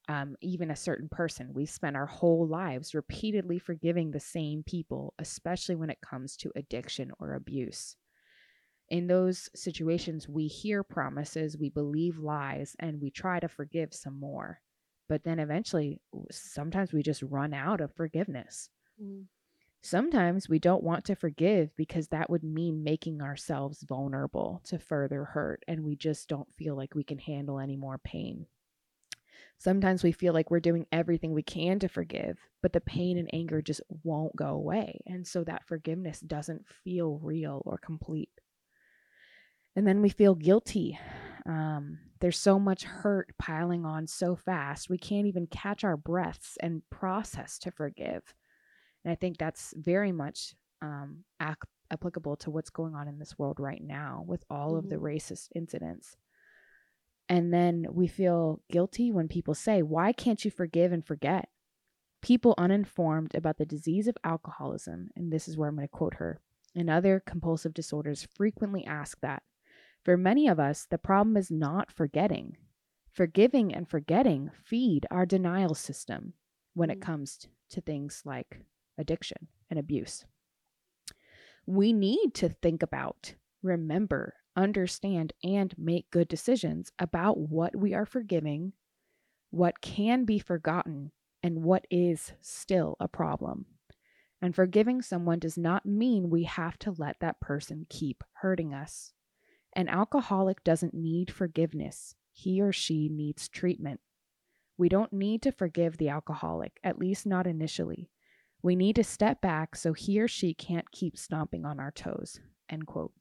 Um, 0.07 0.35
even 0.41 0.71
a 0.71 0.75
certain 0.75 1.09
person, 1.09 1.53
we 1.53 1.65
spend 1.65 1.97
our 1.97 2.05
whole 2.05 2.47
lives 2.47 2.95
repeatedly 2.95 3.59
forgiving 3.59 4.11
the 4.11 4.19
same 4.19 4.63
people, 4.63 5.13
especially 5.19 5.75
when 5.75 5.89
it 5.89 5.99
comes 6.01 6.37
to 6.37 6.51
addiction 6.55 7.11
or 7.19 7.33
abuse. 7.33 7.97
In 8.91 9.07
those 9.07 9.49
situations, 9.55 10.29
we 10.29 10.45
hear 10.45 10.83
promises, 10.83 11.57
we 11.57 11.69
believe 11.69 12.19
lies, 12.19 12.75
and 12.77 13.01
we 13.01 13.09
try 13.09 13.39
to 13.39 13.47
forgive 13.47 13.93
some 13.93 14.19
more 14.19 14.61
but 15.11 15.25
then 15.25 15.39
eventually 15.39 15.99
sometimes 16.31 16.93
we 16.93 17.03
just 17.03 17.21
run 17.23 17.53
out 17.53 17.81
of 17.81 17.93
forgiveness. 17.93 18.69
Mm. 19.01 19.25
sometimes 19.81 20.47
we 20.47 20.57
don't 20.57 20.83
want 20.83 21.03
to 21.03 21.15
forgive 21.15 21.75
because 21.75 22.07
that 22.07 22.29
would 22.29 22.45
mean 22.45 22.81
making 22.81 23.21
ourselves 23.21 23.83
vulnerable 23.83 24.61
to 24.63 24.79
further 24.79 25.25
hurt 25.25 25.63
and 25.67 25.83
we 25.83 25.97
just 25.97 26.29
don't 26.29 26.47
feel 26.55 26.77
like 26.77 26.95
we 26.95 27.03
can 27.03 27.19
handle 27.19 27.59
any 27.59 27.75
more 27.75 27.97
pain. 27.97 28.45
Sometimes 29.57 30.01
we 30.01 30.13
feel 30.13 30.33
like 30.33 30.49
we're 30.49 30.61
doing 30.61 30.85
everything 30.93 31.33
we 31.33 31.43
can 31.43 31.77
to 31.79 31.89
forgive 31.89 32.37
but 32.61 32.71
the 32.71 32.79
pain 32.79 33.17
and 33.17 33.29
anger 33.33 33.61
just 33.61 33.81
won't 34.03 34.35
go 34.37 34.51
away 34.51 35.01
and 35.07 35.27
so 35.27 35.43
that 35.43 35.67
forgiveness 35.67 36.21
doesn't 36.21 36.65
feel 36.85 37.19
real 37.21 37.61
or 37.65 37.77
complete 37.77 38.29
and 39.75 39.87
then 39.87 40.01
we 40.01 40.09
feel 40.09 40.35
guilty 40.35 40.97
um, 41.45 41.99
there's 42.19 42.37
so 42.37 42.59
much 42.59 42.83
hurt 42.83 43.31
piling 43.39 43.85
on 43.85 44.07
so 44.07 44.35
fast, 44.35 44.89
we 44.89 44.97
can't 44.97 45.27
even 45.27 45.47
catch 45.47 45.83
our 45.83 45.97
breaths 45.97 46.57
and 46.61 46.83
process 46.89 47.57
to 47.59 47.71
forgive. 47.71 48.21
And 49.03 49.11
I 49.11 49.15
think 49.15 49.37
that's 49.37 49.73
very 49.75 50.11
much 50.11 50.53
um, 50.81 51.23
ac- 51.41 51.55
applicable 51.89 52.35
to 52.37 52.51
what's 52.51 52.69
going 52.69 52.93
on 52.93 53.07
in 53.07 53.17
this 53.17 53.39
world 53.39 53.59
right 53.59 53.81
now 53.83 54.23
with 54.27 54.43
all 54.49 54.69
mm-hmm. 54.69 54.77
of 54.77 54.89
the 54.89 54.97
mm-hmm. 54.97 55.05
racist 55.05 55.49
incidents. 55.55 56.15
And 57.27 57.53
then 57.53 57.87
we 57.89 58.07
feel 58.07 58.61
guilty 58.69 59.11
when 59.11 59.27
people 59.27 59.55
say, 59.55 59.81
Why 59.81 60.11
can't 60.11 60.43
you 60.43 60.51
forgive 60.51 60.91
and 60.91 61.05
forget? 61.05 61.49
People 62.21 62.53
uninformed 62.57 63.33
about 63.33 63.57
the 63.57 63.65
disease 63.65 64.07
of 64.07 64.17
alcoholism, 64.23 65.09
and 65.15 65.31
this 65.31 65.47
is 65.47 65.57
where 65.57 65.69
I'm 65.69 65.75
going 65.75 65.87
to 65.87 65.91
quote 65.91 66.15
her 66.15 66.39
and 66.75 66.89
other 66.89 67.21
compulsive 67.25 67.73
disorders 67.73 68.27
frequently 68.35 68.85
ask 68.85 69.19
that. 69.21 69.41
For 70.03 70.17
many 70.17 70.47
of 70.47 70.59
us, 70.59 70.87
the 70.89 70.97
problem 70.97 71.37
is 71.37 71.51
not 71.51 71.91
forgetting. 71.91 72.57
Forgiving 73.11 73.73
and 73.73 73.87
forgetting 73.87 74.49
feed 74.63 75.05
our 75.11 75.25
denial 75.25 75.75
system 75.75 76.33
when 76.73 76.89
it 76.89 76.99
mm. 76.99 77.03
comes 77.03 77.47
to 77.69 77.81
things 77.81 78.23
like 78.25 78.61
addiction 78.97 79.47
and 79.69 79.77
abuse. 79.77 80.25
We 81.65 81.93
need 81.93 82.33
to 82.35 82.49
think 82.49 82.81
about, 82.81 83.35
remember, 83.61 84.35
understand, 84.55 85.33
and 85.43 85.73
make 85.77 86.09
good 86.09 86.27
decisions 86.27 86.91
about 86.97 87.37
what 87.37 87.75
we 87.75 87.93
are 87.93 88.05
forgiving, 88.05 88.73
what 89.51 89.81
can 89.81 90.25
be 90.25 90.39
forgotten, 90.39 91.11
and 91.43 91.63
what 91.63 91.85
is 91.91 92.33
still 92.41 92.95
a 92.99 93.07
problem. 93.07 93.65
And 94.41 94.55
forgiving 94.55 95.01
someone 95.01 95.37
does 95.37 95.57
not 95.57 95.85
mean 95.85 96.29
we 96.29 96.45
have 96.45 96.79
to 96.79 96.95
let 96.97 97.19
that 97.19 97.39
person 97.39 97.85
keep 97.89 98.23
hurting 98.33 98.73
us. 98.73 99.13
An 99.73 99.87
alcoholic 99.87 100.63
doesn't 100.63 100.93
need 100.93 101.31
forgiveness, 101.31 102.15
he 102.31 102.61
or 102.61 102.73
she 102.73 103.09
needs 103.09 103.47
treatment. 103.47 103.99
We 104.77 104.89
don't 104.89 105.13
need 105.13 105.41
to 105.43 105.51
forgive 105.51 105.97
the 105.97 106.09
alcoholic, 106.09 106.79
at 106.83 106.99
least 106.99 107.25
not 107.25 107.47
initially. 107.47 108.09
We 108.61 108.75
need 108.75 108.95
to 108.97 109.03
step 109.03 109.41
back 109.41 109.75
so 109.75 109.93
he 109.93 110.19
or 110.19 110.27
she 110.27 110.53
can't 110.53 110.91
keep 110.91 111.17
stomping 111.17 111.65
on 111.65 111.79
our 111.79 111.91
toes. 111.91 112.39
End 112.69 112.85
quote. 112.85 113.13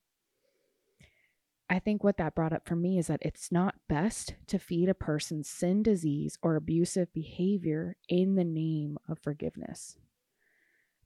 I 1.68 1.78
think 1.78 2.02
what 2.02 2.16
that 2.16 2.34
brought 2.34 2.52
up 2.52 2.66
for 2.66 2.74
me 2.74 2.98
is 2.98 3.06
that 3.06 3.22
it's 3.22 3.52
not 3.52 3.76
best 3.88 4.34
to 4.48 4.58
feed 4.58 4.88
a 4.88 4.94
person's 4.94 5.48
sin 5.48 5.84
disease 5.84 6.36
or 6.42 6.56
abusive 6.56 7.12
behavior 7.12 7.96
in 8.08 8.34
the 8.34 8.44
name 8.44 8.98
of 9.08 9.20
forgiveness. 9.20 9.96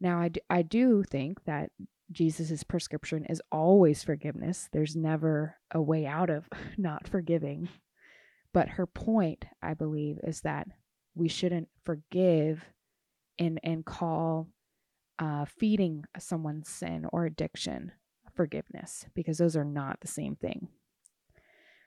Now, 0.01 0.21
I 0.21 0.29
do, 0.29 0.41
I 0.51 0.63
do 0.63 1.03
think 1.03 1.45
that 1.45 1.71
Jesus' 2.11 2.63
prescription 2.63 3.25
is 3.27 3.43
always 3.51 4.03
forgiveness. 4.03 4.69
There's 4.73 4.97
never 4.97 5.57
a 5.71 5.81
way 5.81 6.07
out 6.07 6.31
of 6.31 6.49
not 6.79 7.09
forgiving. 7.09 7.69
But 8.53 8.71
her 8.71 8.87
point, 8.87 9.45
I 9.63 9.75
believe, 9.75 10.19
is 10.23 10.43
that 10.43 10.69
we 11.15 11.29
shouldn't 11.29 11.69
forgive 11.85 12.65
and, 13.39 13.59
and 13.63 13.85
call 13.85 14.49
uh, 15.19 15.45
feeding 15.45 16.05
someone's 16.19 16.69
sin 16.69 17.07
or 17.13 17.25
addiction 17.25 17.93
forgiveness 18.35 19.07
because 19.15 19.39
those 19.39 19.57
are 19.57 19.65
not 19.65 20.01
the 20.01 20.09
same 20.09 20.37
thing. 20.37 20.69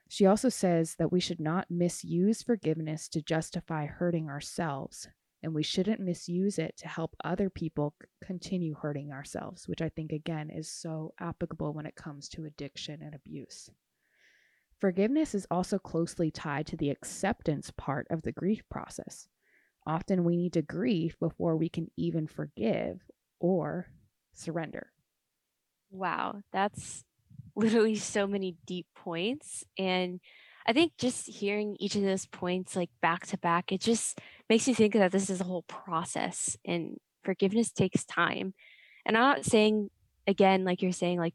She 0.08 0.24
also 0.24 0.48
says 0.48 0.96
that 0.98 1.12
we 1.12 1.20
should 1.20 1.40
not 1.40 1.70
misuse 1.70 2.42
forgiveness 2.42 3.08
to 3.10 3.22
justify 3.22 3.86
hurting 3.86 4.28
ourselves 4.28 5.08
and 5.42 5.54
we 5.54 5.62
shouldn't 5.62 6.00
misuse 6.00 6.58
it 6.58 6.76
to 6.78 6.88
help 6.88 7.14
other 7.24 7.48
people 7.48 7.94
continue 8.22 8.74
hurting 8.74 9.12
ourselves, 9.12 9.68
which 9.68 9.80
I 9.80 9.88
think, 9.88 10.12
again, 10.12 10.50
is 10.50 10.68
so 10.68 11.14
applicable 11.20 11.72
when 11.72 11.86
it 11.86 11.96
comes 11.96 12.28
to 12.30 12.44
addiction 12.44 13.02
and 13.02 13.14
abuse. 13.14 13.70
Forgiveness 14.80 15.34
is 15.34 15.46
also 15.50 15.78
closely 15.78 16.30
tied 16.30 16.66
to 16.68 16.76
the 16.76 16.90
acceptance 16.90 17.70
part 17.76 18.06
of 18.10 18.22
the 18.22 18.32
grief 18.32 18.62
process. 18.68 19.28
Often 19.86 20.24
we 20.24 20.36
need 20.36 20.52
to 20.52 20.62
grieve 20.62 21.16
before 21.18 21.56
we 21.56 21.68
can 21.68 21.90
even 21.96 22.26
forgive 22.26 23.00
or 23.40 23.86
surrender. 24.34 24.92
Wow, 25.90 26.42
that's 26.52 27.04
literally 27.56 27.96
so 27.96 28.26
many 28.26 28.56
deep 28.66 28.86
points. 28.94 29.64
And 29.78 30.20
I 30.68 30.74
think 30.74 30.92
just 30.98 31.26
hearing 31.26 31.78
each 31.80 31.96
of 31.96 32.02
those 32.02 32.26
points 32.26 32.76
like 32.76 32.90
back 33.00 33.26
to 33.28 33.38
back, 33.38 33.72
it 33.72 33.80
just 33.80 34.20
makes 34.50 34.68
you 34.68 34.74
think 34.74 34.92
that 34.92 35.12
this 35.12 35.30
is 35.30 35.40
a 35.40 35.44
whole 35.44 35.62
process 35.62 36.58
and 36.62 36.98
forgiveness 37.24 37.72
takes 37.72 38.04
time. 38.04 38.52
And 39.06 39.16
I'm 39.16 39.22
not 39.22 39.46
saying, 39.46 39.88
again, 40.26 40.64
like 40.64 40.82
you're 40.82 40.92
saying, 40.92 41.18
like 41.18 41.34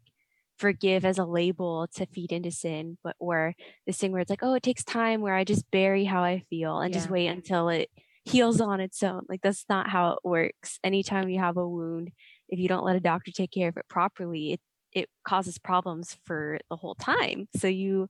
forgive 0.60 1.04
as 1.04 1.18
a 1.18 1.26
label 1.26 1.88
to 1.96 2.06
feed 2.06 2.32
into 2.32 2.52
sin, 2.52 3.00
but 3.04 3.16
or 3.18 3.56
this 3.88 3.98
thing 3.98 4.12
where 4.12 4.22
it's 4.22 4.30
like, 4.30 4.44
oh, 4.44 4.54
it 4.54 4.62
takes 4.62 4.84
time 4.84 5.22
where 5.22 5.34
I 5.34 5.44
just 5.44 5.70
bury 5.72 6.06
how 6.06 6.24
I 6.24 6.44
feel 6.52 6.80
and 6.80 6.94
yeah. 6.94 7.00
just 7.00 7.10
wait 7.10 7.28
until 7.28 7.70
it 7.70 7.90
heals 8.26 8.62
on 8.62 8.80
its 8.80 9.02
own. 9.02 9.24
Like 9.28 9.42
that's 9.42 9.66
not 9.68 9.90
how 9.90 10.12
it 10.12 10.20
works. 10.24 10.78
Anytime 10.84 11.28
you 11.30 11.40
have 11.40 11.58
a 11.58 11.68
wound, 11.68 12.12
if 12.50 12.60
you 12.60 12.68
don't 12.68 12.86
let 12.86 12.98
a 12.98 13.00
doctor 13.00 13.32
take 13.32 13.52
care 13.52 13.70
of 13.70 13.78
it 13.78 13.88
properly, 13.90 14.54
it 14.54 14.62
it 14.92 15.10
causes 15.28 15.58
problems 15.58 16.20
for 16.24 16.60
the 16.70 16.76
whole 16.76 16.94
time. 16.94 17.48
So 17.58 17.68
you 17.68 18.10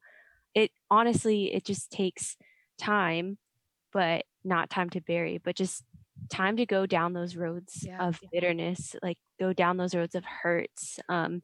it 0.56 0.72
honestly 0.90 1.54
it 1.54 1.66
just 1.66 1.92
takes 1.92 2.38
time 2.80 3.38
but 3.92 4.26
not 4.44 4.70
time 4.70 4.90
to 4.90 5.02
bury 5.02 5.38
but 5.38 5.56
just 5.56 5.84
time 6.30 6.58
to 6.58 6.66
go 6.66 6.86
down 6.86 7.14
those 7.14 7.36
roads 7.36 7.84
yeah. 7.86 8.08
of 8.08 8.20
bitterness 8.32 8.96
like 9.02 9.18
go 9.40 9.52
down 9.54 9.78
those 9.78 9.96
roads 9.96 10.16
of 10.16 10.24
hurts 10.26 11.00
um 11.10 11.42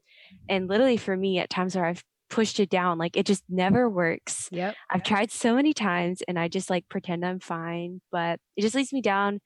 and 0.48 0.68
literally 0.68 0.96
for 0.96 1.16
me 1.16 1.38
at 1.38 1.50
times 1.50 1.74
where 1.74 1.84
i've 1.84 2.04
pushed 2.30 2.60
it 2.60 2.70
down 2.70 2.96
like 2.96 3.16
it 3.16 3.26
just 3.26 3.42
never 3.48 3.90
works. 3.90 4.48
Yep. 4.52 4.76
I've 4.88 5.02
tried 5.02 5.32
so 5.32 5.54
many 5.54 5.74
times 5.74 6.22
and 6.26 6.38
i 6.38 6.48
just 6.48 6.70
like 6.70 6.88
pretend 6.88 7.26
i'm 7.26 7.40
fine 7.40 8.00
but 8.10 8.38
it 8.56 8.62
just 8.62 8.74
leads 8.74 8.92
me 8.92 9.02
down 9.02 9.40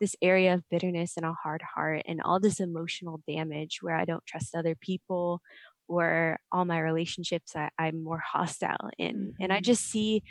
this 0.00 0.14
area 0.22 0.54
of 0.54 0.62
bitterness 0.70 1.14
and 1.16 1.26
a 1.26 1.32
hard 1.32 1.60
heart 1.74 2.02
and 2.06 2.22
all 2.22 2.38
this 2.38 2.60
emotional 2.60 3.20
damage 3.28 3.78
where 3.82 3.96
i 3.96 4.04
don't 4.04 4.24
trust 4.24 4.54
other 4.54 4.76
people 4.76 5.42
or 5.88 6.38
all 6.52 6.64
my 6.64 6.78
relationships 6.78 7.56
I, 7.56 7.70
am 7.78 8.04
more 8.04 8.18
hostile 8.18 8.90
in. 8.98 9.16
Mm-hmm. 9.16 9.42
And 9.42 9.52
I 9.52 9.56
mm-hmm. 9.56 9.64
just 9.64 9.86
see 9.86 10.22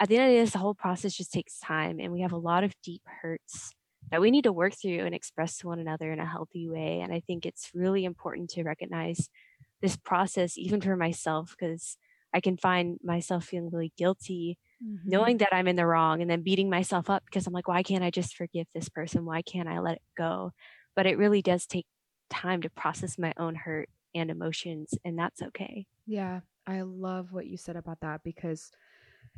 at 0.00 0.08
the 0.08 0.16
end 0.16 0.24
of 0.24 0.30
the 0.30 0.34
day, 0.36 0.40
this, 0.40 0.52
the 0.52 0.58
whole 0.58 0.74
process 0.74 1.14
just 1.14 1.32
takes 1.32 1.60
time. 1.60 2.00
And 2.00 2.12
we 2.12 2.22
have 2.22 2.32
a 2.32 2.38
lot 2.38 2.64
of 2.64 2.74
deep 2.82 3.02
hurts 3.22 3.72
that 4.10 4.20
we 4.20 4.30
need 4.30 4.44
to 4.44 4.52
work 4.52 4.74
through 4.74 5.04
and 5.04 5.14
express 5.14 5.58
to 5.58 5.68
one 5.68 5.78
another 5.78 6.10
in 6.10 6.18
a 6.18 6.26
healthy 6.26 6.68
way. 6.68 7.00
And 7.00 7.12
I 7.12 7.20
think 7.20 7.44
it's 7.44 7.70
really 7.74 8.04
important 8.04 8.50
to 8.50 8.64
recognize 8.64 9.28
this 9.82 9.96
process, 9.96 10.56
even 10.56 10.80
for 10.80 10.96
myself, 10.96 11.54
because 11.58 11.96
I 12.32 12.40
can 12.40 12.56
find 12.56 12.98
myself 13.04 13.44
feeling 13.44 13.70
really 13.70 13.92
guilty. 13.96 14.58
Mm-hmm. 14.82 15.10
Knowing 15.10 15.36
that 15.38 15.54
I'm 15.54 15.68
in 15.68 15.76
the 15.76 15.84
wrong 15.84 16.22
and 16.22 16.30
then 16.30 16.40
beating 16.40 16.70
myself 16.70 17.10
up 17.10 17.22
because 17.26 17.46
I'm 17.46 17.52
like, 17.52 17.68
why 17.68 17.82
can't 17.82 18.02
I 18.02 18.10
just 18.10 18.34
forgive 18.34 18.66
this 18.74 18.88
person? 18.88 19.26
Why 19.26 19.42
can't 19.42 19.68
I 19.68 19.78
let 19.78 19.96
it 19.96 20.02
go? 20.16 20.52
But 20.96 21.04
it 21.04 21.18
really 21.18 21.42
does 21.42 21.66
take 21.66 21.84
time 22.30 22.62
to 22.62 22.70
process 22.70 23.18
my 23.18 23.34
own 23.36 23.56
hurt 23.56 23.90
and 24.14 24.30
emotions, 24.30 24.94
and 25.04 25.18
that's 25.18 25.42
okay. 25.42 25.86
Yeah, 26.06 26.40
I 26.66 26.82
love 26.82 27.32
what 27.32 27.46
you 27.46 27.56
said 27.56 27.76
about 27.76 28.00
that 28.00 28.22
because 28.24 28.70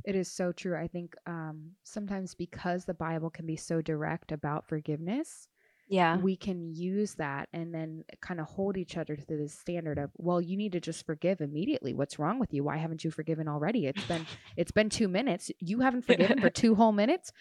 it 0.05 0.15
is 0.15 0.31
so 0.31 0.53
true. 0.53 0.77
I 0.77 0.89
think 0.89 1.15
um, 1.27 1.73
sometimes 1.85 2.35
because 2.35 2.85
the 2.85 2.95
Bible 2.95 3.31
can 3.31 3.47
be 3.47 3.57
so 3.57 3.81
direct 3.81 4.33
about 4.33 4.69
forgiveness, 4.69 5.49
yeah, 5.89 6.17
we 6.17 6.37
can 6.37 6.75
use 6.75 7.15
that 7.15 7.49
and 7.53 7.75
then 7.75 8.05
kind 8.21 8.41
of 8.41 8.47
hold 8.47 8.77
each 8.77 8.97
other 8.97 9.15
to 9.17 9.37
the 9.37 9.49
standard 9.49 9.99
of, 9.99 10.11
well, 10.17 10.41
you 10.41 10.57
need 10.57 10.73
to 10.73 10.81
just 10.81 11.05
forgive 11.05 11.41
immediately. 11.41 11.95
What's 11.95 12.19
wrong 12.19 12.39
with 12.39 12.53
you? 12.53 12.65
Why 12.65 12.79
haven't 12.79 13.05
you 13.05 13.11
forgiven 13.11 13.49
already? 13.49 13.87
It's 13.87 14.05
been 14.07 14.27
it's 14.57 14.73
been 14.73 14.89
two 14.89 15.09
minutes. 15.09 15.51
You 15.61 15.81
haven't 15.81 16.07
forgiven 16.07 16.41
for 16.41 16.51
two 16.51 16.75
whole 16.75 16.93
minutes 16.93 17.33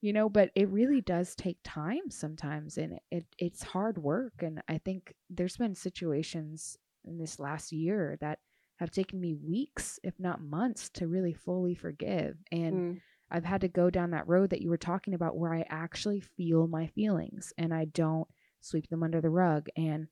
you 0.00 0.12
know 0.12 0.28
but 0.28 0.50
it 0.54 0.68
really 0.68 1.00
does 1.00 1.34
take 1.34 1.58
time 1.64 2.10
sometimes 2.10 2.78
and 2.78 2.98
it, 3.10 3.24
it's 3.38 3.62
hard 3.62 3.98
work 3.98 4.34
and 4.40 4.60
i 4.68 4.78
think 4.78 5.14
there's 5.30 5.56
been 5.56 5.74
situations 5.74 6.76
in 7.04 7.18
this 7.18 7.38
last 7.38 7.72
year 7.72 8.16
that 8.20 8.38
have 8.76 8.90
taken 8.90 9.20
me 9.20 9.34
weeks 9.34 9.98
if 10.02 10.14
not 10.18 10.42
months 10.42 10.90
to 10.90 11.06
really 11.06 11.32
fully 11.32 11.74
forgive 11.74 12.36
and 12.52 12.74
mm. 12.74 13.00
i've 13.30 13.44
had 13.44 13.60
to 13.60 13.68
go 13.68 13.90
down 13.90 14.10
that 14.10 14.28
road 14.28 14.50
that 14.50 14.60
you 14.60 14.68
were 14.68 14.76
talking 14.76 15.14
about 15.14 15.36
where 15.36 15.54
i 15.54 15.64
actually 15.70 16.20
feel 16.20 16.66
my 16.66 16.86
feelings 16.88 17.52
and 17.56 17.72
i 17.72 17.84
don't 17.86 18.28
sweep 18.60 18.88
them 18.88 19.02
under 19.02 19.20
the 19.20 19.30
rug 19.30 19.68
and 19.76 20.08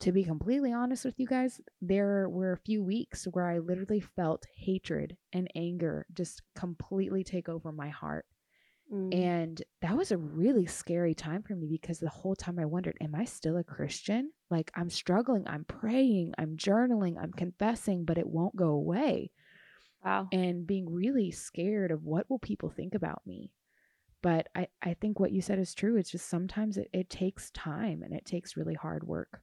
to 0.00 0.12
be 0.12 0.22
completely 0.22 0.72
honest 0.72 1.04
with 1.04 1.18
you 1.18 1.26
guys, 1.26 1.60
there 1.80 2.28
were 2.28 2.52
a 2.52 2.58
few 2.58 2.82
weeks 2.82 3.24
where 3.32 3.48
I 3.48 3.58
literally 3.58 4.00
felt 4.00 4.46
hatred 4.56 5.16
and 5.32 5.50
anger 5.56 6.06
just 6.12 6.42
completely 6.54 7.24
take 7.24 7.48
over 7.48 7.72
my 7.72 7.88
heart. 7.88 8.24
Mm. 8.92 9.14
And 9.14 9.62
that 9.82 9.96
was 9.96 10.12
a 10.12 10.18
really 10.18 10.66
scary 10.66 11.14
time 11.14 11.42
for 11.42 11.54
me 11.54 11.66
because 11.70 11.98
the 11.98 12.08
whole 12.08 12.34
time 12.34 12.58
I 12.58 12.64
wondered, 12.64 12.96
am 13.00 13.14
I 13.14 13.24
still 13.24 13.58
a 13.58 13.64
Christian? 13.64 14.32
Like 14.50 14.70
I'm 14.74 14.90
struggling, 14.90 15.46
I'm 15.46 15.64
praying, 15.64 16.34
I'm 16.38 16.56
journaling, 16.56 17.16
I'm 17.20 17.32
confessing, 17.32 18.04
but 18.04 18.18
it 18.18 18.26
won't 18.26 18.56
go 18.56 18.70
away. 18.70 19.30
Wow. 20.04 20.28
And 20.32 20.66
being 20.66 20.90
really 20.90 21.30
scared 21.30 21.90
of 21.90 22.04
what 22.04 22.30
will 22.30 22.38
people 22.38 22.70
think 22.70 22.94
about 22.94 23.22
me. 23.26 23.50
But 24.22 24.48
I, 24.54 24.68
I 24.82 24.94
think 24.94 25.20
what 25.20 25.32
you 25.32 25.42
said 25.42 25.58
is 25.58 25.74
true. 25.74 25.96
It's 25.96 26.10
just 26.10 26.28
sometimes 26.28 26.76
it, 26.76 26.88
it 26.92 27.10
takes 27.10 27.50
time 27.50 28.02
and 28.02 28.14
it 28.14 28.24
takes 28.24 28.56
really 28.56 28.74
hard 28.74 29.04
work. 29.06 29.42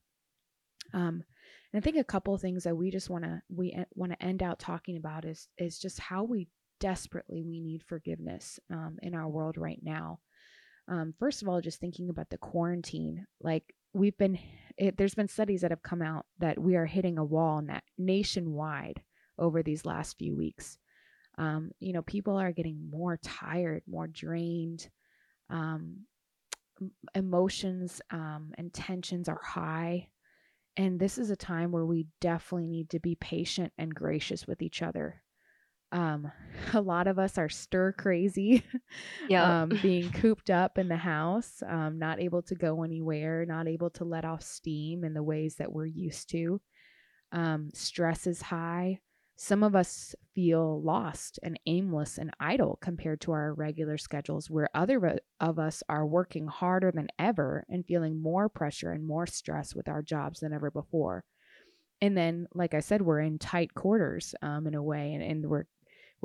Um, 0.93 1.23
and 1.71 1.81
I 1.81 1.83
think 1.83 1.97
a 1.97 2.03
couple 2.03 2.37
things 2.37 2.63
that 2.63 2.75
we 2.75 2.89
just 2.89 3.09
want 3.09 3.25
to 3.25 3.41
we 3.53 3.77
want 3.95 4.11
to 4.13 4.23
end 4.23 4.41
out 4.41 4.59
talking 4.59 4.97
about 4.97 5.25
is 5.25 5.47
is 5.57 5.77
just 5.77 5.99
how 5.99 6.23
we 6.23 6.47
desperately 6.79 7.43
we 7.43 7.59
need 7.59 7.83
forgiveness 7.83 8.59
um, 8.71 8.97
in 9.01 9.15
our 9.15 9.27
world 9.27 9.57
right 9.57 9.79
now. 9.83 10.19
Um, 10.87 11.13
first 11.19 11.41
of 11.41 11.47
all, 11.49 11.61
just 11.61 11.79
thinking 11.79 12.09
about 12.09 12.29
the 12.29 12.37
quarantine, 12.37 13.25
like 13.41 13.73
we've 13.93 14.17
been, 14.17 14.37
it, 14.77 14.97
there's 14.97 15.15
been 15.15 15.27
studies 15.27 15.61
that 15.61 15.71
have 15.71 15.83
come 15.83 16.01
out 16.01 16.25
that 16.39 16.59
we 16.59 16.75
are 16.75 16.85
hitting 16.85 17.17
a 17.17 17.23
wall 17.25 17.61
na- 17.61 17.79
nationwide 17.97 19.01
over 19.39 19.63
these 19.63 19.85
last 19.85 20.17
few 20.17 20.35
weeks. 20.35 20.77
Um, 21.37 21.71
you 21.79 21.93
know, 21.93 22.01
people 22.03 22.37
are 22.37 22.51
getting 22.51 22.89
more 22.89 23.17
tired, 23.23 23.83
more 23.87 24.07
drained. 24.07 24.89
Um, 25.49 26.05
emotions 27.15 28.01
um, 28.11 28.51
and 28.57 28.73
tensions 28.73 29.29
are 29.29 29.41
high. 29.43 30.09
and 30.77 30.99
this 30.99 31.17
is 31.17 31.29
a 31.29 31.35
time 31.35 31.71
where 31.71 31.85
we 31.85 32.07
definitely 32.19 32.67
need 32.67 32.89
to 32.89 32.99
be 32.99 33.15
patient 33.15 33.71
and 33.77 33.95
gracious 33.95 34.45
with 34.45 34.61
each 34.61 34.81
other. 34.81 35.21
Um, 35.95 36.29
a 36.73 36.81
lot 36.81 37.07
of 37.07 37.17
us 37.17 37.37
are 37.37 37.49
stir 37.49 37.93
crazy, 37.93 38.63
yeah, 39.29 39.61
um, 39.61 39.69
being 39.81 40.11
cooped 40.11 40.49
up 40.49 40.77
in 40.77 40.89
the 40.89 40.97
house, 40.97 41.63
um, 41.67 41.97
not 41.97 42.19
able 42.19 42.41
to 42.43 42.55
go 42.55 42.83
anywhere, 42.83 43.45
not 43.45 43.67
able 43.67 43.89
to 43.91 44.03
let 44.03 44.25
off 44.25 44.43
steam 44.43 45.03
in 45.03 45.13
the 45.13 45.23
ways 45.23 45.55
that 45.55 45.71
we're 45.71 45.85
used 45.85 46.29
to. 46.31 46.61
Um, 47.31 47.69
stress 47.73 48.27
is 48.27 48.41
high. 48.41 48.99
Some 49.37 49.63
of 49.63 49.75
us 49.75 50.15
feel 50.33 50.81
lost 50.81 51.39
and 51.43 51.59
aimless 51.65 52.17
and 52.17 52.31
idle 52.39 52.77
compared 52.81 53.19
to 53.21 53.33
our 53.33 53.53
regular 53.53 53.97
schedules, 53.97 54.49
where 54.49 54.69
other 54.73 55.19
of 55.41 55.59
us 55.59 55.83
are 55.89 56.05
working 56.05 56.47
harder 56.47 56.91
than 56.91 57.07
ever 57.19 57.65
and 57.69 57.85
feeling 57.85 58.21
more 58.21 58.47
pressure 58.47 58.91
and 58.91 59.05
more 59.05 59.27
stress 59.27 59.75
with 59.75 59.89
our 59.89 60.01
jobs 60.01 60.39
than 60.39 60.53
ever 60.53 60.71
before. 60.71 61.25
And 62.01 62.17
then, 62.17 62.47
like 62.53 62.73
I 62.73 62.81
said, 62.81 63.01
we're 63.01 63.19
in 63.19 63.39
tight 63.39 63.73
quarters 63.73 64.35
um, 64.41 64.67
in 64.67 64.75
a 64.75 64.83
way, 64.83 65.13
and, 65.13 65.23
and 65.23 65.45
we're 65.45 65.65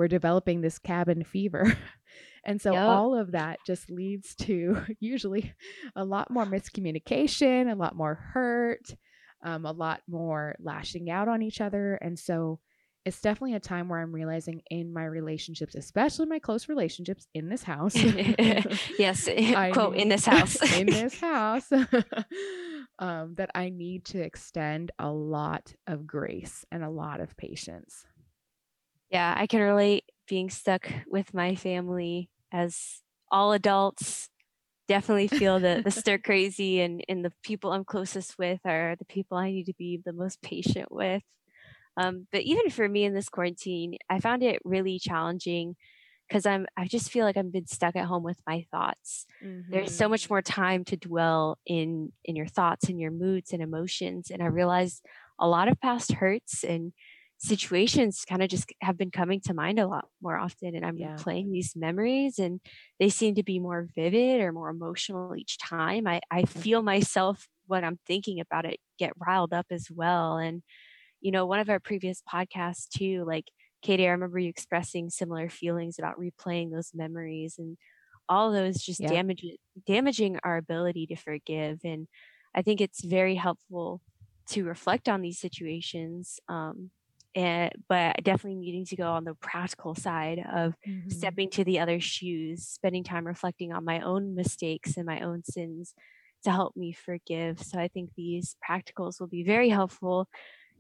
we're 0.01 0.09
developing 0.09 0.63
this 0.63 0.79
cabin 0.79 1.23
fever. 1.23 1.77
and 2.47 2.59
so 2.59 2.73
yep. 2.73 2.85
all 2.85 3.15
of 3.15 3.33
that 3.33 3.59
just 3.67 3.91
leads 3.91 4.35
to 4.35 4.81
usually 4.99 5.53
a 5.95 6.03
lot 6.03 6.31
more 6.31 6.47
miscommunication, 6.47 7.71
a 7.71 7.75
lot 7.77 7.95
more 7.95 8.15
hurt, 8.15 8.97
um, 9.45 9.67
a 9.67 9.73
lot 9.73 10.01
more 10.09 10.57
lashing 10.59 11.11
out 11.11 11.29
on 11.29 11.43
each 11.43 11.61
other. 11.61 11.97
And 11.97 12.19
so 12.19 12.61
it's 13.05 13.21
definitely 13.21 13.57
a 13.57 13.61
time 13.61 13.91
where 13.91 14.01
I'm 14.01 14.15
realizing 14.15 14.63
in 14.71 14.91
my 14.91 15.05
relationships, 15.05 15.75
especially 15.75 16.25
my 16.25 16.39
close 16.39 16.67
relationships 16.67 17.27
in 17.35 17.51
this 17.51 17.63
house. 17.63 17.95
yes, 18.99 19.29
I 19.29 19.71
quote 19.71 19.97
in 19.97 20.09
this 20.09 20.25
house. 20.25 20.57
in 20.79 20.87
this 20.87 21.21
house. 21.21 21.71
um, 22.99 23.35
that 23.35 23.51
I 23.55 23.69
need 23.69 24.07
to 24.07 24.23
extend 24.23 24.93
a 24.99 25.11
lot 25.11 25.75
of 25.87 26.07
grace 26.07 26.65
and 26.73 26.83
a 26.83 26.89
lot 26.89 27.21
of 27.21 27.37
patience. 27.37 28.07
Yeah, 29.11 29.35
I 29.37 29.47
can 29.47 29.61
relate 29.61 30.05
being 30.29 30.51
stuck 30.51 30.89
with 31.07 31.35
my 31.35 31.57
family 31.57 32.31
as 32.53 33.01
all 33.31 33.53
adults 33.53 34.29
definitely 34.91 35.29
feel 35.29 35.61
the 35.61 35.83
the 35.85 35.91
stir 36.01 36.19
crazy 36.19 36.81
and 36.81 37.05
and 37.09 37.25
the 37.25 37.33
people 37.45 37.73
I'm 37.73 37.85
closest 37.85 38.39
with 38.39 38.61
are 38.65 38.97
the 38.99 39.05
people 39.05 39.39
I 39.39 39.51
need 39.51 39.67
to 39.67 39.75
be 39.79 40.01
the 40.05 40.13
most 40.13 40.43
patient 40.43 40.91
with. 40.91 41.23
Um, 41.97 42.27
but 42.33 42.43
even 42.43 42.71
for 42.71 42.89
me 42.89 43.05
in 43.05 43.15
this 43.15 43.29
quarantine, 43.29 43.97
I 44.09 44.21
found 44.21 44.43
it 44.43 44.61
really 44.65 44.99
challenging 44.99 45.77
because 46.29 46.47
I'm 46.47 46.67
I 46.77 46.87
just 46.87 47.11
feel 47.11 47.25
like 47.25 47.37
I've 47.37 47.53
been 47.53 47.67
stuck 47.67 47.97
at 47.97 48.07
home 48.07 48.23
with 48.23 48.41
my 48.47 48.65
thoughts. 48.71 49.27
Mm-hmm. 49.45 49.73
There's 49.73 49.95
so 49.95 50.09
much 50.09 50.25
mm-hmm. 50.25 50.35
more 50.35 50.43
time 50.43 50.85
to 50.87 50.97
dwell 50.97 51.59
in 51.67 52.13
in 52.25 52.37
your 52.37 52.47
thoughts 52.47 52.89
and 52.89 53.01
your 53.01 53.11
moods 53.11 53.53
and 53.53 53.63
emotions. 53.63 54.31
And 54.31 54.43
I 54.43 54.47
realized 54.47 55.05
a 55.39 55.49
lot 55.49 55.69
of 55.69 55.81
past 55.81 56.13
hurts 56.13 56.65
and 56.65 56.93
situations 57.43 58.25
kind 58.29 58.43
of 58.43 58.51
just 58.51 58.71
have 58.83 58.99
been 58.99 59.11
coming 59.11 59.41
to 59.41 59.55
mind 59.55 59.79
a 59.79 59.87
lot 59.87 60.07
more 60.21 60.37
often 60.37 60.75
and 60.75 60.85
i'm 60.85 60.99
yeah. 60.99 61.17
playing 61.17 61.51
these 61.51 61.73
memories 61.75 62.39
and 62.39 62.61
they 62.99 63.09
seem 63.09 63.35
to 63.35 63.43
be 63.43 63.59
more 63.59 63.89
vivid 63.95 64.43
or 64.43 64.53
more 64.53 64.69
emotional 64.69 65.35
each 65.35 65.57
time 65.57 66.07
i, 66.07 66.21
I 66.31 66.43
feel 66.43 66.83
myself 66.83 67.49
when 67.67 67.83
i'm 67.83 67.99
thinking 68.07 68.41
about 68.41 68.67
it 68.67 68.79
get 68.99 69.13
riled 69.17 69.55
up 69.55 69.67
as 69.71 69.89
well 69.91 70.37
and 70.37 70.63
you 71.21 71.31
know, 71.31 71.47
one 71.47 71.61
of 71.61 71.69
our 71.69 71.81
previous 71.81 72.23
podcasts 72.31 72.89
too, 72.89 73.25
like 73.27 73.45
Katie, 73.83 74.07
I 74.07 74.11
remember 74.11 74.39
you 74.39 74.49
expressing 74.49 75.11
similar 75.11 75.49
feelings 75.49 75.99
about 75.99 76.19
replaying 76.19 76.73
those 76.73 76.93
memories 76.95 77.57
and 77.59 77.77
all 78.29 78.53
those 78.53 78.79
just 78.79 79.01
yeah. 79.01 79.09
damage 79.09 79.45
damaging 79.87 80.39
our 80.45 80.57
ability 80.57 81.07
to 81.07 81.17
forgive. 81.17 81.81
And 81.85 82.09
I 82.55 82.63
think 82.63 82.81
it's 82.81 83.05
very 83.05 83.35
helpful 83.35 84.01
to 84.49 84.65
reflect 84.65 85.09
on 85.09 85.21
these 85.21 85.39
situations. 85.39 86.41
Um, 86.49 86.91
and 87.35 87.73
but 87.89 88.17
definitely 88.23 88.57
needing 88.57 88.85
to 88.87 88.97
go 88.97 89.13
on 89.13 89.25
the 89.25 89.35
practical 89.35 89.95
side 89.95 90.39
of 90.53 90.75
mm-hmm. 90.87 91.09
stepping 91.11 91.51
to 91.51 91.65
the 91.65 91.79
other 91.79 92.01
shoes, 92.01 92.67
spending 92.67 93.05
time 93.05 93.27
reflecting 93.27 93.73
on 93.73 93.85
my 93.85 94.01
own 94.01 94.35
mistakes 94.35 94.97
and 94.97 95.07
my 95.07 95.21
own 95.21 95.45
sins 95.45 95.95
to 96.45 96.51
help 96.51 96.77
me 96.77 96.93
forgive. 96.93 97.61
So 97.61 97.79
I 97.79 97.89
think 97.89 98.11
these 98.17 98.57
practicals 98.69 99.21
will 99.21 99.29
be 99.29 99.45
very 99.45 99.69
helpful 99.69 100.29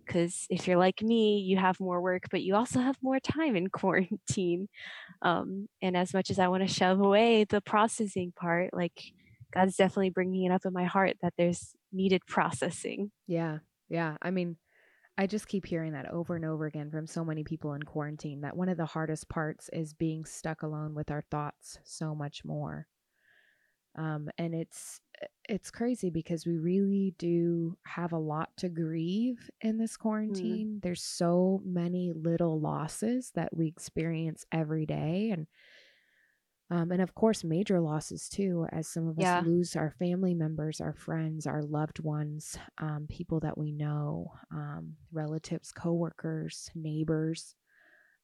because 0.05 0.47
if 0.51 0.67
you're 0.67 0.79
like 0.79 1.03
me, 1.03 1.39
you 1.39 1.57
have 1.57 1.79
more 1.79 2.01
work, 2.01 2.25
but 2.31 2.43
you 2.43 2.57
also 2.57 2.81
have 2.81 2.97
more 3.03 3.21
time 3.21 3.55
in 3.55 3.67
quarantine. 3.71 4.69
Um, 5.23 5.69
and 5.81 5.97
as 5.97 6.13
much 6.13 6.31
as 6.31 6.39
I 6.39 6.49
want 6.49 6.67
to 6.67 6.75
shove 6.75 7.01
away 7.01 7.45
the 7.45 7.61
processing 7.61 8.33
part, 8.35 8.71
like 8.73 9.13
God's 9.55 9.77
definitely 9.77 10.11
bringing 10.11 10.45
it 10.45 10.53
up 10.53 10.65
in 10.65 10.73
my 10.73 10.85
heart 10.85 11.17
that 11.23 11.35
there's 11.37 11.75
needed 11.93 12.23
processing. 12.27 13.11
Yeah. 13.27 13.59
Yeah. 13.89 14.17
I 14.23 14.31
mean, 14.31 14.57
I 15.21 15.27
just 15.27 15.49
keep 15.49 15.67
hearing 15.67 15.93
that 15.93 16.11
over 16.11 16.35
and 16.35 16.47
over 16.47 16.65
again 16.65 16.91
from 16.91 17.07
so 17.07 17.23
many 17.23 17.45
people 17.45 17.75
in 17.75 17.83
quarantine 17.83 18.41
that 18.41 18.57
one 18.57 18.71
of 18.71 18.79
the 18.79 18.87
hardest 18.87 19.29
parts 19.29 19.69
is 19.71 19.93
being 19.93 20.25
stuck 20.25 20.63
alone 20.63 20.95
with 20.95 21.11
our 21.11 21.23
thoughts 21.31 21.79
so 21.85 22.15
much 22.15 22.43
more. 22.43 22.87
Um, 23.99 24.31
and 24.39 24.55
it's 24.55 25.03
it's 25.47 25.71
crazy 25.71 26.09
because 26.09 26.47
we 26.47 26.57
really 26.57 27.13
do 27.19 27.77
have 27.85 28.13
a 28.13 28.19
lot 28.19 28.49
to 28.57 28.71
grieve 28.71 29.51
in 29.61 29.77
this 29.77 29.99
mm. 29.99 30.01
quarantine. 30.01 30.77
Mm. 30.79 30.83
There's 30.83 31.03
so 31.03 31.61
many 31.67 32.13
little 32.15 32.59
losses 32.59 33.31
that 33.35 33.55
we 33.55 33.67
experience 33.67 34.47
every 34.51 34.87
day 34.87 35.29
and 35.35 35.47
um, 36.71 36.93
and 36.93 37.03
of 37.03 37.15
course 37.15 37.45
major 37.45 37.81
losses 37.81 38.29
too 38.29 38.67
as 38.73 38.89
some 38.89 39.09
of 39.09 39.19
us 39.19 39.23
yeah. 39.23 39.43
lose 39.45 39.77
our 39.77 39.91
family 39.99 40.35
members 40.35 40.81
our 40.81 40.95
friends 40.95 41.47
our 41.47 41.63
loved 41.63 42.01
ones 42.01 42.57
um, 42.79 43.07
people 43.09 43.41
that 43.41 43.59
we 43.59 43.73
know 43.73 44.31
um, 44.53 44.95
relatives 45.13 45.73
coworkers 45.73 46.71
neighbors 46.75 47.55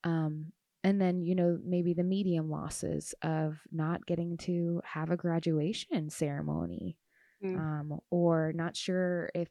um, 0.05 0.47
and 0.85 1.01
then 1.01 1.21
you 1.21 1.35
know 1.35 1.59
maybe 1.65 1.95
the 1.95 2.05
medium 2.05 2.49
losses 2.49 3.15
of 3.23 3.59
not 3.73 4.07
getting 4.07 4.37
to 4.37 4.81
have 4.85 5.11
a 5.11 5.17
graduation 5.17 6.09
ceremony 6.09 6.97
mm. 7.45 7.59
um, 7.59 7.99
or 8.11 8.53
not 8.55 8.77
sure 8.77 9.29
if 9.35 9.49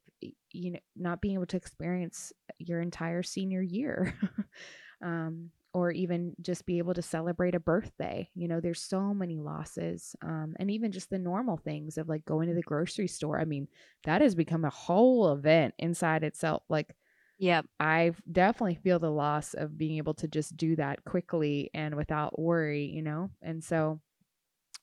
you 0.52 0.72
know 0.72 0.80
not 0.96 1.22
being 1.22 1.36
able 1.36 1.46
to 1.46 1.58
experience 1.58 2.32
your 2.58 2.82
entire 2.82 3.24
senior 3.24 3.62
year 3.62 4.18
um, 5.04 5.50
or 5.76 5.92
even 5.92 6.34
just 6.42 6.66
be 6.66 6.78
able 6.78 6.94
to 6.94 7.02
celebrate 7.02 7.54
a 7.54 7.60
birthday 7.60 8.28
you 8.34 8.48
know 8.48 8.62
there's 8.62 8.82
so 8.82 9.14
many 9.14 9.38
losses 9.38 10.16
um, 10.22 10.56
and 10.58 10.72
even 10.72 10.92
just 10.92 11.10
the 11.10 11.20
normal 11.20 11.58
things 11.58 11.98
of 11.98 12.08
like 12.08 12.24
going 12.26 12.48
to 12.48 12.56
the 12.56 12.62
grocery 12.62 13.08
store 13.08 13.40
i 13.40 13.46
mean 13.46 13.68
that 14.06 14.22
has 14.22 14.34
become 14.36 14.64
a 14.64 14.70
whole 14.70 15.32
event 15.34 15.74
inside 15.78 16.24
itself 16.24 16.64
like 16.70 16.96
yeah. 17.38 17.64
I 17.80 18.14
definitely 18.32 18.76
feel 18.76 19.00
the 19.00 19.12
loss 19.12 19.54
of 19.54 19.78
being 19.78 19.98
able 19.98 20.14
to 20.16 20.28
just 20.28 20.56
do 20.56 20.76
that 20.78 21.04
quickly 21.04 21.70
and 21.74 21.96
without 21.96 22.40
worry, 22.40 22.86
you 22.86 23.02
know? 23.02 23.30
And 23.42 23.64
so 23.64 24.00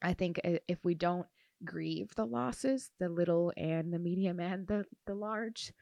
I 0.03 0.13
think 0.13 0.41
if 0.45 0.79
we 0.85 0.95
don't 0.95 1.27
grieve 1.65 2.15
the 2.15 2.27
losses, 2.27 2.91
the 2.99 3.09
little 3.09 3.53
and 3.57 3.93
the 3.93 3.99
medium 3.99 4.39
and 4.41 4.67
the, 4.67 4.85
the 5.07 5.15
large, 5.15 5.73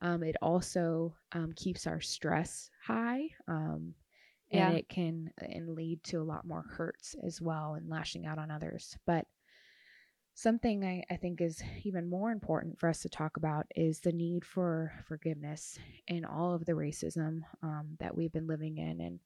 um, 0.00 0.22
it 0.22 0.36
also 0.42 1.14
um, 1.32 1.52
keeps 1.56 1.86
our 1.86 2.00
stress 2.00 2.70
high. 2.84 3.28
Um, 3.48 3.94
and 4.52 4.72
yeah. 4.72 4.78
it 4.78 4.88
can 4.88 5.30
and 5.38 5.74
lead 5.74 6.02
to 6.04 6.20
a 6.20 6.22
lot 6.22 6.46
more 6.46 6.64
hurts 6.76 7.16
as 7.26 7.40
well 7.40 7.74
and 7.74 7.88
lashing 7.88 8.26
out 8.26 8.38
on 8.38 8.50
others. 8.50 8.96
But 9.06 9.26
Something 10.34 10.82
I, 10.82 11.04
I 11.10 11.16
think 11.16 11.42
is 11.42 11.62
even 11.84 12.08
more 12.08 12.30
important 12.30 12.80
for 12.80 12.88
us 12.88 13.00
to 13.00 13.10
talk 13.10 13.36
about 13.36 13.66
is 13.76 14.00
the 14.00 14.12
need 14.12 14.46
for 14.46 14.92
forgiveness 15.06 15.78
in 16.08 16.24
all 16.24 16.54
of 16.54 16.64
the 16.64 16.72
racism 16.72 17.42
um, 17.62 17.96
that 18.00 18.16
we've 18.16 18.32
been 18.32 18.46
living 18.46 18.78
in. 18.78 19.02
And 19.02 19.20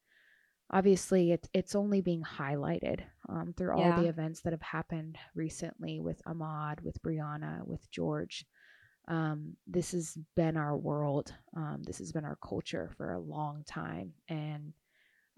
obviously, 0.73 1.31
it's, 1.31 1.49
it's 1.55 1.77
only 1.77 2.01
being 2.01 2.25
highlighted 2.25 3.03
um, 3.29 3.55
through 3.57 3.79
yeah. 3.79 3.95
all 3.95 4.03
the 4.03 4.09
events 4.09 4.41
that 4.41 4.53
have 4.53 4.63
happened 4.63 5.17
recently 5.37 6.01
with 6.01 6.21
Ahmaud, 6.25 6.83
with 6.83 7.01
Breonna, 7.03 7.65
with 7.65 7.89
George. 7.93 8.45
Um, 9.07 9.55
this 9.69 9.93
has 9.93 10.19
been 10.35 10.57
our 10.57 10.77
world. 10.77 11.33
Um, 11.57 11.85
this 11.87 11.99
has 11.99 12.11
been 12.11 12.25
our 12.25 12.39
culture 12.43 12.91
for 12.97 13.13
a 13.13 13.21
long 13.21 13.63
time. 13.65 14.13
And 14.29 14.73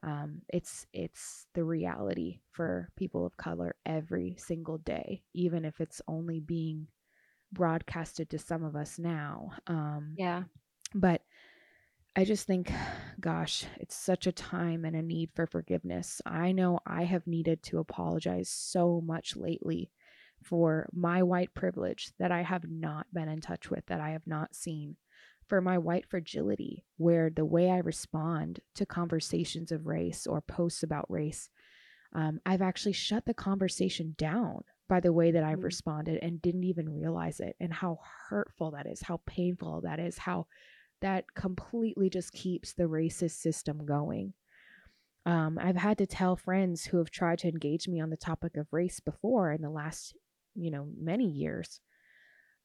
um, 0.03 0.43
it's 0.49 0.87
it's 0.93 1.47
the 1.55 1.65
reality 1.65 2.41
for 2.53 2.89
people 2.97 3.27
of 3.27 3.37
color 3.37 3.75
every 3.85 4.37
single 4.39 4.79
day, 4.79 5.23
even 5.35 5.65
if 5.65 5.81
it's 5.81 6.01
only 6.07 6.41
being 6.41 6.87
broadcasted 7.53 8.31
to 8.31 8.39
some 8.39 8.63
of 8.63 8.77
us 8.77 8.99
now. 8.99 9.51
Um, 9.67 10.15
yeah, 10.17 10.45
but 10.95 11.23
I 12.15 12.25
just 12.25 12.47
think, 12.47 12.73
gosh, 13.21 13.65
it's 13.79 13.97
such 13.97 14.27
a 14.27 14.33
time 14.33 14.85
and 14.85 14.97
a 14.97 15.03
need 15.03 15.31
for 15.35 15.47
forgiveness. 15.47 16.21
I 16.27 16.53
know 16.53 16.81
I 16.87 17.05
have 17.05 17.27
needed 17.27 17.63
to 17.65 17.79
apologize 17.79 18.49
so 18.49 19.01
much 19.01 19.37
lately 19.37 19.91
for 20.43 20.89
my 20.93 21.23
white 21.23 21.53
privilege 21.55 22.13
that 22.19 22.33
I 22.33 22.43
have 22.43 22.69
not 22.69 23.07
been 23.13 23.29
in 23.29 23.41
touch 23.41 23.71
with, 23.71 23.87
that 23.87 24.01
I 24.01 24.11
have 24.11 24.27
not 24.27 24.55
seen 24.55 24.97
for 25.49 25.61
my 25.61 25.79
white 25.79 26.07
fragility, 26.09 26.85
where 26.97 27.31
the 27.31 27.45
way 27.45 27.71
I 27.71 27.79
respond 27.79 28.61
to 28.75 28.87
conversations 28.87 29.73
of 29.73 29.87
race 29.87 30.27
or 30.27 30.41
posts 30.41 30.83
about 30.83 31.11
race, 31.11 31.51
um, 32.13 32.41
I've 32.47 32.63
actually 32.63 32.93
shut 32.93 33.27
the 33.27 33.35
conversation 33.35 34.15
down 34.17 34.65
by 34.89 35.01
the 35.01 35.13
way 35.13 35.31
that 35.31 35.45
I've 35.45 35.59
mm. 35.59 35.65
responded 35.65 36.19
and 36.23 36.41
didn't 36.41 36.65
even 36.65 36.89
realize 36.89 37.41
it 37.41 37.57
and 37.61 37.73
how 37.73 37.99
hurtful 38.29 38.71
that 38.73 38.87
is, 38.87 39.03
how 39.03 39.21
painful 39.27 39.83
that 39.83 39.99
is, 39.99 40.19
how 40.19 40.47
that 41.01 41.35
completely 41.35 42.11
just 42.11 42.33
keeps 42.33 42.73
the 42.73 42.85
racist 42.85 43.33
system 43.33 43.85
going. 43.85 44.33
Um, 45.27 45.59
I've 45.61 45.77
had 45.77 45.99
to 45.99 46.07
tell 46.07 46.37
friends 46.37 46.87
who 46.87 46.99
have 46.99 47.11
tried 47.11 47.39
to 47.41 47.49
engage 47.49 47.87
me 47.87 48.01
on 48.01 48.11
the 48.11 48.17
topic 48.17 48.57
of 48.57 48.73
race 48.73 48.99
before 48.99 49.53
in 49.53 49.61
the 49.61 49.71
last, 49.71 50.17
you 50.55 50.71
know, 50.71 50.89
many 50.99 51.27
years. 51.27 51.81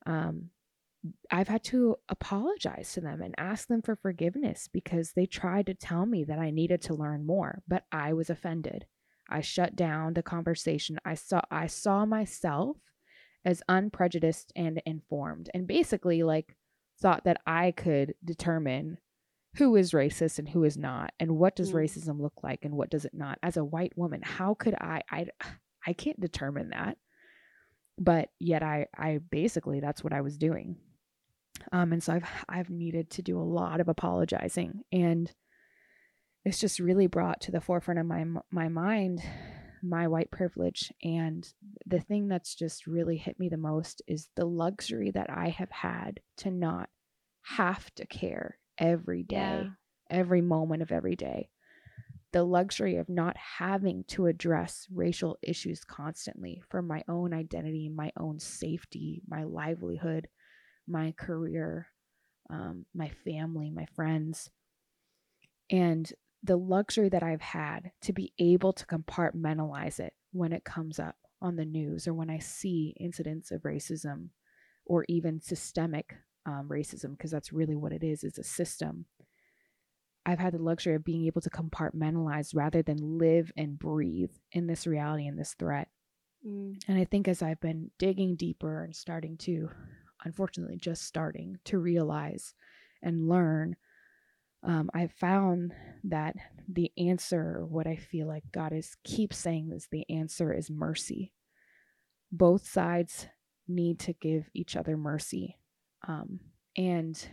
Um, 0.05 0.49
I've 1.29 1.47
had 1.47 1.63
to 1.65 1.97
apologize 2.07 2.93
to 2.93 3.01
them 3.01 3.21
and 3.21 3.35
ask 3.37 3.67
them 3.67 3.81
for 3.81 3.95
forgiveness 3.95 4.69
because 4.71 5.11
they 5.11 5.25
tried 5.25 5.65
to 5.65 5.73
tell 5.73 6.05
me 6.05 6.23
that 6.23 6.39
I 6.39 6.49
needed 6.49 6.81
to 6.83 6.93
learn 6.93 7.25
more, 7.25 7.61
but 7.67 7.83
I 7.91 8.13
was 8.13 8.29
offended. 8.29 8.85
I 9.29 9.41
shut 9.41 9.75
down 9.75 10.13
the 10.13 10.23
conversation. 10.23 10.99
I 11.03 11.15
saw 11.15 11.41
I 11.51 11.67
saw 11.67 12.05
myself 12.05 12.77
as 13.45 13.61
unprejudiced 13.67 14.53
and 14.55 14.81
informed 14.85 15.49
and 15.53 15.67
basically 15.67 16.23
like 16.23 16.55
thought 17.01 17.25
that 17.25 17.41
I 17.45 17.71
could 17.71 18.13
determine 18.23 18.97
who 19.55 19.75
is 19.75 19.91
racist 19.91 20.39
and 20.39 20.49
who 20.49 20.63
is 20.63 20.77
not 20.77 21.13
and 21.19 21.37
what 21.37 21.55
does 21.55 21.71
mm. 21.71 21.75
racism 21.75 22.19
look 22.19 22.43
like 22.43 22.65
and 22.65 22.75
what 22.75 22.89
does 22.89 23.05
it 23.05 23.13
not 23.13 23.37
as 23.43 23.57
a 23.57 23.63
white 23.63 23.95
woman 23.95 24.21
how 24.23 24.53
could 24.55 24.73
i 24.75 25.01
i 25.11 25.25
i 25.85 25.93
can't 25.93 26.19
determine 26.19 26.69
that 26.69 26.97
but 27.99 28.29
yet 28.39 28.63
i 28.63 28.87
i 28.97 29.19
basically 29.29 29.79
that's 29.79 30.03
what 30.03 30.13
i 30.13 30.21
was 30.21 30.37
doing 30.37 30.75
um 31.71 31.93
and 31.93 32.03
so 32.03 32.13
i've 32.13 32.25
i've 32.49 32.69
needed 32.69 33.09
to 33.09 33.21
do 33.21 33.39
a 33.39 33.43
lot 33.43 33.79
of 33.79 33.87
apologizing 33.87 34.81
and 34.91 35.31
it's 36.45 36.59
just 36.59 36.79
really 36.79 37.07
brought 37.07 37.39
to 37.41 37.51
the 37.51 37.61
forefront 37.61 37.99
of 37.99 38.05
my 38.05 38.25
my 38.51 38.67
mind 38.67 39.21
my 39.81 40.07
white 40.07 40.31
privilege 40.31 40.93
and 41.03 41.53
the 41.85 41.99
thing 41.99 42.27
that's 42.27 42.55
just 42.55 42.87
really 42.87 43.17
hit 43.17 43.37
me 43.37 43.49
the 43.49 43.57
most 43.57 44.01
is 44.07 44.29
the 44.35 44.45
luxury 44.45 45.11
that 45.11 45.29
i 45.29 45.49
have 45.49 45.71
had 45.71 46.19
to 46.37 46.49
not 46.49 46.89
have 47.43 47.93
to 47.95 48.05
care 48.05 48.57
every 48.77 49.23
day, 49.23 49.35
yeah. 49.63 49.69
every 50.09 50.41
moment 50.41 50.81
of 50.81 50.91
every 50.91 51.15
day. 51.15 51.49
The 52.31 52.43
luxury 52.43 52.95
of 52.95 53.09
not 53.09 53.37
having 53.37 54.05
to 54.09 54.25
address 54.25 54.87
racial 54.91 55.37
issues 55.43 55.83
constantly 55.83 56.63
for 56.69 56.81
my 56.81 57.03
own 57.07 57.31
identity, 57.31 57.89
my 57.89 58.11
own 58.17 58.39
safety, 58.39 59.21
my 59.27 59.43
livelihood, 59.43 60.27
my 60.87 61.13
career, 61.17 61.87
um, 62.49 62.85
my 62.93 63.09
family, 63.23 63.69
my 63.69 63.85
friends. 63.95 64.49
And 65.69 66.11
the 66.43 66.57
luxury 66.57 67.09
that 67.09 67.23
I've 67.23 67.41
had 67.41 67.91
to 68.01 68.13
be 68.13 68.33
able 68.37 68.73
to 68.73 68.85
compartmentalize 68.85 69.99
it 69.99 70.13
when 70.31 70.51
it 70.51 70.65
comes 70.65 70.99
up 70.99 71.15
on 71.41 71.55
the 71.55 71.65
news 71.65 72.07
or 72.07 72.13
when 72.13 72.29
I 72.29 72.39
see 72.39 72.95
incidents 72.99 73.51
of 73.51 73.61
racism 73.61 74.29
or 74.85 75.05
even 75.07 75.41
systemic 75.41 76.15
um, 76.45 76.67
racism 76.69 77.11
because 77.11 77.31
that's 77.31 77.53
really 77.53 77.75
what 77.75 77.93
it 77.93 78.03
is 78.03 78.23
is 78.23 78.37
a 78.37 78.43
system 78.43 79.05
i've 80.25 80.39
had 80.39 80.53
the 80.53 80.61
luxury 80.61 80.95
of 80.95 81.03
being 81.03 81.25
able 81.25 81.41
to 81.41 81.49
compartmentalize 81.49 82.55
rather 82.55 82.81
than 82.81 83.17
live 83.17 83.51
and 83.55 83.79
breathe 83.79 84.31
in 84.51 84.67
this 84.67 84.85
reality 84.85 85.27
and 85.27 85.39
this 85.39 85.55
threat 85.57 85.87
mm. 86.45 86.75
and 86.87 86.97
i 86.97 87.05
think 87.05 87.27
as 87.27 87.41
i've 87.41 87.61
been 87.61 87.91
digging 87.97 88.35
deeper 88.35 88.83
and 88.83 88.95
starting 88.95 89.37
to 89.37 89.69
unfortunately 90.23 90.77
just 90.77 91.03
starting 91.03 91.57
to 91.65 91.77
realize 91.77 92.53
and 93.01 93.27
learn 93.27 93.75
um, 94.63 94.89
i 94.93 95.07
found 95.07 95.73
that 96.03 96.35
the 96.67 96.91
answer 96.97 97.65
what 97.67 97.87
i 97.87 97.95
feel 97.95 98.27
like 98.27 98.43
god 98.51 98.73
is 98.73 98.95
keep 99.03 99.33
saying 99.33 99.71
is 99.73 99.87
the 99.91 100.05
answer 100.09 100.53
is 100.53 100.69
mercy. 100.69 101.33
Both 102.31 102.67
sides 102.67 103.27
need 103.67 103.99
to 103.99 104.13
give 104.13 104.49
each 104.53 104.75
other 104.75 104.97
mercy 104.97 105.59
um, 106.07 106.39
and 106.75 107.23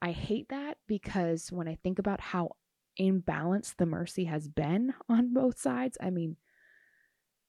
I 0.00 0.10
hate 0.12 0.48
that 0.50 0.78
because 0.86 1.50
when 1.50 1.68
I 1.68 1.76
think 1.82 1.98
about 1.98 2.20
how 2.20 2.50
imbalanced 3.00 3.76
the 3.76 3.86
mercy 3.86 4.24
has 4.24 4.48
been 4.48 4.94
on 5.08 5.32
both 5.32 5.58
sides, 5.58 5.96
I 6.00 6.10
mean, 6.10 6.36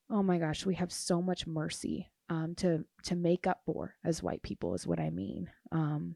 oh 0.10 0.24
my 0.24 0.38
gosh, 0.38 0.66
we 0.66 0.76
have 0.76 0.92
so 0.92 1.22
much 1.22 1.46
mercy 1.46 2.10
um, 2.30 2.56
to 2.56 2.84
to 3.04 3.16
make 3.16 3.48
up 3.48 3.62
for 3.66 3.96
as 4.04 4.24
white 4.24 4.42
people 4.42 4.74
is 4.76 4.88
what 4.88 5.00
I 5.00 5.10
mean. 5.10 5.50
Um, 5.72 6.16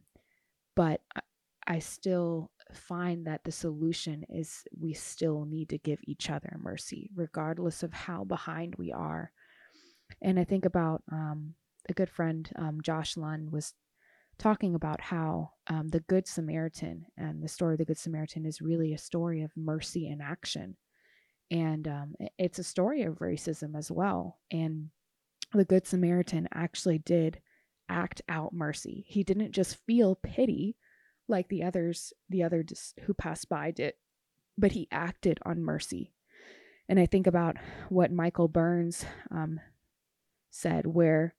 but 0.76 1.02
I, 1.16 1.22
I 1.68 1.80
still 1.80 2.52
find 2.74 3.28
that 3.28 3.44
the 3.44 3.52
solution 3.52 4.26
is 4.30 4.64
we 4.80 4.94
still 4.94 5.46
need 5.46 5.70
to 5.70 5.78
give 5.78 6.00
each 6.04 6.30
other 6.30 6.58
mercy, 6.62 7.10
regardless 7.16 7.84
of 7.84 7.94
how 7.94 8.24
behind 8.24 8.76
we 8.76 8.92
are. 8.92 9.32
And 10.22 10.40
I 10.40 10.44
think 10.44 10.66
about 10.66 11.04
um, 11.12 11.54
a 11.90 11.94
good 11.94 12.10
friend, 12.10 12.50
um, 12.56 12.80
Josh 12.82 13.16
Lund, 13.16 13.52
was 13.52 13.74
talking 14.38 14.76
about 14.76 15.00
how 15.02 15.52
um, 15.68 15.88
the 15.90 16.00
Good 16.02 16.28
Samaritan 16.28 17.06
and 17.18 17.44
the 17.44 17.48
story 17.48 17.76
of 17.76 17.80
the 17.80 17.86
Good 17.86 18.00
Samaritan 18.00 18.46
is 18.46 18.62
really 18.62 18.94
a 18.94 18.98
story 18.98 19.44
of 19.44 19.52
mercy 19.56 20.10
in 20.10 20.20
action. 20.20 20.76
And 21.52 21.88
um, 21.88 22.16
it's 22.38 22.60
a 22.60 22.64
story 22.64 23.04
of 23.04 23.20
racism 23.20 23.78
as 23.78 23.92
well. 23.92 24.40
And 24.52 24.90
the 25.54 25.66
Good 25.66 25.88
Samaritan 25.88 26.48
actually 26.54 27.00
did 27.00 27.42
act 27.90 28.22
out 28.30 28.54
mercy. 28.54 29.06
He 29.08 29.24
didn't 29.24 29.52
just 29.52 29.78
feel 29.86 30.16
pity 30.16 30.78
like 31.28 31.50
the 31.50 31.64
others, 31.64 32.14
the 32.30 32.44
others 32.44 32.94
who 33.04 33.14
passed 33.14 33.50
by 33.50 33.72
did, 33.72 33.94
but 34.58 34.72
he 34.72 34.88
acted 34.92 35.40
on 35.46 35.62
mercy. 35.62 36.14
And 36.88 37.00
I 37.00 37.06
think 37.06 37.28
about 37.28 37.58
what 37.90 38.12
Michael 38.12 38.48
Burns 38.48 39.06
um, 39.30 39.60
said, 40.50 40.88
where 40.88 41.36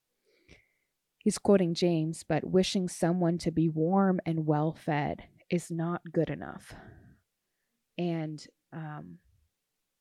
He's 1.22 1.38
quoting 1.38 1.74
James, 1.74 2.24
but 2.28 2.42
wishing 2.42 2.88
someone 2.88 3.38
to 3.38 3.52
be 3.52 3.68
warm 3.68 4.18
and 4.26 4.44
well 4.44 4.72
fed 4.72 5.22
is 5.48 5.70
not 5.70 6.02
good 6.12 6.28
enough. 6.28 6.74
And 7.96 8.44
um, 8.72 9.18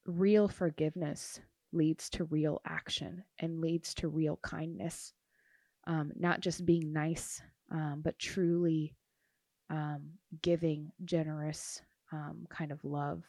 real 0.08 0.47
forgiveness 0.47 1.39
leads 1.73 2.10
to 2.12 2.25
real 2.25 2.62
action 2.65 3.23
and 3.39 3.62
leads 3.62 3.93
to 3.95 4.10
real 4.10 4.38
kindness. 4.38 5.13
Um, 5.88 6.12
not 6.15 6.41
just 6.41 6.65
being 6.65 6.93
nice, 6.93 7.41
um, 7.71 8.01
but 8.03 8.19
truly 8.19 8.95
um, 9.69 10.19
giving, 10.41 10.91
generous 11.05 11.81
um, 12.12 12.47
kind 12.49 12.71
of 12.71 12.84
love. 12.86 13.23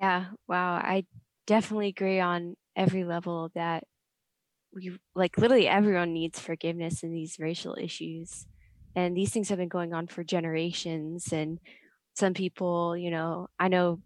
Yeah, 0.00 0.30
wow. 0.48 0.74
I 0.74 1.06
definitely 1.46 1.88
agree 1.88 2.20
on 2.20 2.56
every 2.76 3.04
level 3.04 3.50
that 3.54 3.84
we 4.74 4.98
like 5.14 5.38
literally 5.38 5.68
everyone 5.68 6.12
needs 6.14 6.40
forgiveness 6.40 7.02
in 7.02 7.12
these 7.12 7.38
racial 7.40 7.76
issues 7.80 8.46
and 8.96 9.16
these 9.16 9.32
things 9.32 9.48
have 9.48 9.58
been 9.58 9.68
going 9.68 9.94
on 9.94 10.06
for 10.08 10.24
generations 10.24 11.32
and 11.32 11.60
some 12.14 12.34
people 12.34 12.96
you 12.96 13.10
know 13.10 13.48
i 13.58 13.68
know 13.68 14.00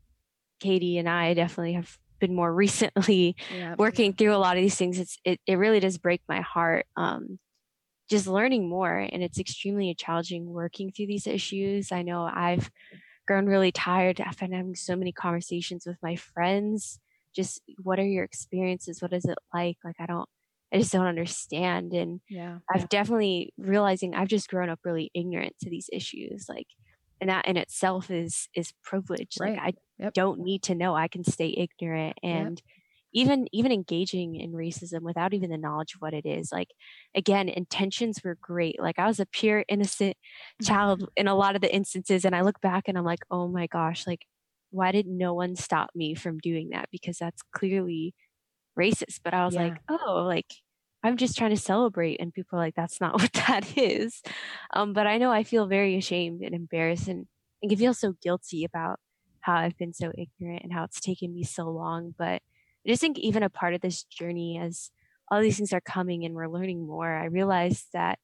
katie 0.61 0.99
and 0.99 1.09
i 1.09 1.35
definitely 1.35 1.75
have 1.75 1.99
been 2.21 2.35
more 2.35 2.53
recently 2.53 3.37
yeah, 3.55 3.75
working 3.79 4.13
through 4.13 4.35
a 4.35 4.39
lot 4.39 4.57
of 4.57 4.63
these 4.63 4.77
things 4.77 4.99
it's 4.99 5.19
it, 5.25 5.41
it 5.47 5.57
really 5.57 5.81
does 5.81 5.99
break 5.99 6.23
my 6.29 6.41
heart 6.41 6.87
um 6.97 7.39
just 8.09 8.27
learning 8.27 8.69
more 8.69 8.97
and 8.97 9.23
it's 9.23 9.39
extremely 9.39 9.95
challenging 9.95 10.47
working 10.47 10.91
through 10.91 11.07
these 11.07 11.27
issues 11.27 11.93
i 11.93 12.03
know 12.03 12.23
i've 12.33 12.71
grown 13.27 13.47
really 13.47 13.73
tired 13.73 14.21
i've 14.21 14.39
been 14.39 14.53
having 14.53 14.75
so 14.75 14.95
many 14.95 15.13
conversations 15.13 15.87
with 15.87 15.97
my 16.03 16.15
friends 16.17 16.99
just 17.35 17.63
what 17.83 17.99
are 17.99 18.07
your 18.07 18.25
experiences 18.25 19.01
what 19.01 19.13
is 19.13 19.25
it 19.25 19.39
like 19.53 19.77
like 19.85 19.97
i 19.99 20.07
don't 20.07 20.29
I 20.75 20.79
just 20.79 20.93
don't 20.93 21.07
understand. 21.07 21.93
And 21.93 22.21
yeah, 22.29 22.59
I've 22.69 22.89
definitely 22.89 23.53
realizing 23.57 24.15
I've 24.15 24.29
just 24.29 24.51
grown 24.51 24.69
up 24.69 24.81
really 24.85 25.09
ignorant 25.15 25.55
to 25.61 25.71
these 25.71 25.89
issues. 25.93 26.47
Like, 26.49 26.67
and 27.21 27.31
that 27.31 27.47
in 27.47 27.57
itself 27.57 28.11
is 28.11 28.49
is 28.57 28.73
privilege. 28.83 29.37
Right. 29.39 29.53
Like 29.53 29.61
I 29.61 29.73
yep. 29.99 30.15
don't 30.15 30.41
need 30.41 30.63
to 30.65 30.75
know. 30.75 30.95
I 30.95 31.09
can 31.09 31.25
stay 31.25 31.55
ignorant 31.57 32.19
and 32.23 32.61
yep. 32.61 33.23
even 33.25 33.47
even 33.53 33.73
engaging 33.73 34.37
in 34.37 34.53
racism 34.53 35.03
without 35.03 35.35
even 35.35 35.51
the 35.51 35.59
knowledge 35.59 35.95
of 35.95 36.01
what 36.01 36.15
it 36.15 36.27
is. 36.27 36.51
Like 36.53 36.69
again, 37.15 37.49
intentions 37.49 38.21
were 38.25 38.39
great. 38.41 38.81
Like 38.81 38.99
I 38.99 39.07
was 39.07 39.21
a 39.21 39.27
pure 39.27 39.65
innocent 39.69 40.17
child 40.63 41.09
in 41.17 41.29
a 41.29 41.35
lot 41.35 41.55
of 41.55 41.63
the 41.63 41.75
instances. 41.75 42.25
And 42.25 42.35
I 42.35 42.43
look 42.43 42.61
back 42.61 42.85
and 42.89 42.99
I'm 42.99 43.05
like, 43.05 43.25
oh 43.31 43.49
my 43.49 43.67
gosh, 43.67 44.07
like 44.07 44.27
why 44.71 44.91
did 44.93 45.07
no 45.07 45.35
one 45.35 45.55
stop 45.55 45.91
me 45.95 46.15
from 46.15 46.39
doing 46.39 46.71
that? 46.71 46.89
Because 46.91 47.19
that's 47.19 47.43
clearly 47.53 48.15
racist. 48.79 49.21
But 49.23 49.35
I 49.35 49.45
was 49.45 49.55
yeah. 49.55 49.63
like, 49.63 49.77
oh, 49.89 50.25
like 50.27 50.53
I'm 51.05 51.19
just 51.19 51.37
trying 51.37 51.51
to 51.51 51.61
celebrate. 51.61 52.21
And 52.21 52.33
people 52.33 52.59
are 52.59 52.63
like, 52.63 52.75
that's 52.75 53.01
not 53.01 53.13
what 53.21 53.33
that 53.35 53.77
is. 53.77 54.23
Um, 54.73 54.93
but 54.93 55.07
I 55.07 55.19
know 55.19 55.31
I 55.31 55.45
feel 55.45 55.67
very 55.67 55.97
ashamed 55.97 56.41
and 56.43 56.55
embarrassed 56.55 57.09
and, 57.09 57.27
and 57.63 57.71
can 57.71 57.79
feel 57.79 57.95
so 57.95 58.15
guilty 58.23 58.65
about 58.65 58.99
how 59.45 59.55
I've 59.55 59.77
been 59.77 59.93
so 59.93 60.11
ignorant 60.17 60.63
and 60.63 60.73
how 60.73 60.85
it's 60.85 61.01
taken 61.01 61.35
me 61.35 61.45
so 61.45 61.69
long. 61.69 62.15
But 62.17 62.41
I 62.87 62.89
just 62.89 63.01
think 63.01 63.19
even 63.19 63.43
a 63.43 63.51
part 63.51 63.75
of 63.75 63.81
this 63.81 64.05
journey 64.05 64.59
as 64.59 64.91
all 65.31 65.41
these 65.41 65.57
things 65.57 65.73
are 65.73 65.81
coming 65.81 66.25
and 66.25 66.35
we're 66.35 66.49
learning 66.49 66.87
more, 66.87 67.13
I 67.13 67.27
realized 67.27 67.87
that 67.93 68.19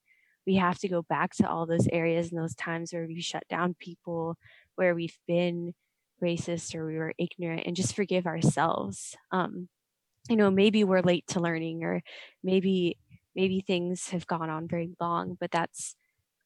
we 0.47 0.57
have 0.57 0.79
to 0.79 0.89
go 0.89 1.03
back 1.03 1.35
to 1.37 1.49
all 1.49 1.67
those 1.67 1.89
areas 1.93 2.31
and 2.31 2.41
those 2.41 2.55
times 2.55 2.93
where 2.93 3.07
we 3.07 3.21
shut 3.21 3.45
down 3.49 3.75
people, 3.79 4.37
where 4.77 4.95
we've 4.95 5.19
been 5.27 5.75
racist 6.23 6.75
or 6.75 6.87
we 6.87 6.97
were 6.97 7.13
ignorant 7.19 7.65
and 7.67 7.77
just 7.77 7.95
forgive 7.95 8.27
ourselves. 8.27 9.17
Um, 9.31 9.69
you 10.29 10.37
know 10.37 10.51
maybe 10.51 10.85
we're 10.85 11.01
late 11.01 11.27
to 11.29 11.41
learning 11.41 11.83
or 11.85 12.03
maybe 12.43 12.99
maybe 13.35 13.61
things 13.61 14.09
have 14.11 14.27
gone 14.27 14.51
on 14.51 14.69
very 14.69 14.91
long 15.01 15.37
but 15.41 15.51
that's 15.51 15.95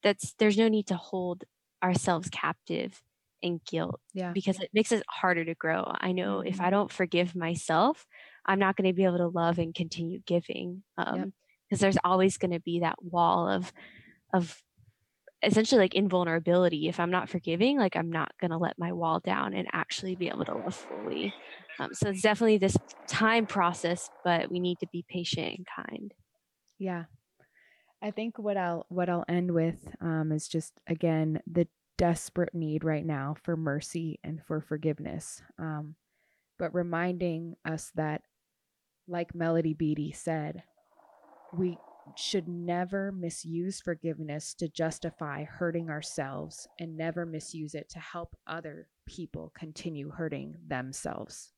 that's 0.03 0.35
there's 0.39 0.59
no 0.59 0.69
need 0.69 0.87
to 0.87 0.97
hold 0.97 1.45
ourselves 1.83 2.29
captive 2.31 3.03
in 3.45 3.61
guilt 3.71 4.01
yeah. 4.15 4.33
because 4.33 4.59
it 4.59 4.71
makes 4.73 4.91
it 4.91 5.05
harder 5.09 5.45
to 5.45 5.55
grow. 5.55 5.85
I 6.01 6.13
know 6.13 6.39
mm-hmm. 6.39 6.49
if 6.49 6.61
i 6.61 6.71
don't 6.71 6.91
forgive 6.91 7.37
myself 7.37 8.07
i'm 8.47 8.59
not 8.59 8.77
going 8.77 8.89
to 8.89 8.95
be 8.95 9.05
able 9.05 9.19
to 9.19 9.29
love 9.29 9.59
and 9.59 9.75
continue 9.75 10.21
giving 10.27 10.83
um 10.99 11.33
because 11.69 11.81
yep. 11.81 11.81
there's 11.81 11.99
always 12.05 12.37
going 12.39 12.53
to 12.53 12.61
be 12.61 12.81
that 12.81 12.97
wall 13.03 13.49
of 13.49 13.73
of 14.33 14.63
essentially 15.43 15.81
like 15.81 15.95
invulnerability. 15.95 16.89
If 16.89 16.99
i'm 16.99 17.11
not 17.11 17.29
forgiving 17.29 17.79
like 17.79 17.97
i'm 17.97 18.11
not 18.11 18.33
going 18.41 18.51
to 18.51 18.57
let 18.57 18.79
my 18.79 18.93
wall 18.93 19.21
down 19.21 19.55
and 19.55 19.69
actually 19.73 20.17
be 20.17 20.29
able 20.29 20.45
to 20.47 20.55
love 20.55 20.75
fully. 20.75 21.35
Um, 21.79 21.91
so 21.93 22.11
it's 22.11 22.23
definitely 22.23 22.59
this 22.59 22.77
time 23.07 23.47
process 23.47 24.09
but 24.25 24.51
we 24.51 24.61
need 24.61 24.79
to 24.81 24.87
be 24.93 25.05
patient 25.09 25.59
and 25.59 25.67
kind. 25.87 26.15
Yeah. 26.79 27.05
I 28.03 28.11
think 28.11 28.39
what 28.39 28.57
i'll 28.57 28.87
what 28.89 29.09
i'll 29.09 29.25
end 29.29 29.53
with 29.53 29.79
um, 30.01 30.33
is 30.33 30.49
just 30.49 30.73
again 30.87 31.41
the 31.47 31.69
desperate 31.97 32.55
need 32.55 32.85
right 32.85 33.07
now 33.07 33.35
for 33.43 33.57
mercy 33.57 34.19
and 34.25 34.43
for 34.45 34.61
forgiveness 34.61 35.43
um, 35.59 35.95
but 36.59 36.75
reminding 36.75 37.55
us 37.65 37.93
that 37.95 38.23
like 39.07 39.35
melody 39.35 39.75
beattie 39.75 40.13
said 40.13 40.63
we 41.53 41.79
should 42.17 42.49
never 42.49 43.13
misuse 43.13 43.81
forgiveness 43.81 44.55
to 44.55 44.69
justify 44.69 45.45
hurting 45.45 45.91
ourselves 45.91 46.69
and 46.79 46.97
never 46.97 47.25
misuse 47.25 47.75
it 47.75 47.89
to 47.91 47.99
help 47.99 48.37
other 48.47 48.89
people 49.07 49.53
continue 49.57 50.11
hurting 50.11 50.57
themselves. 50.67 51.53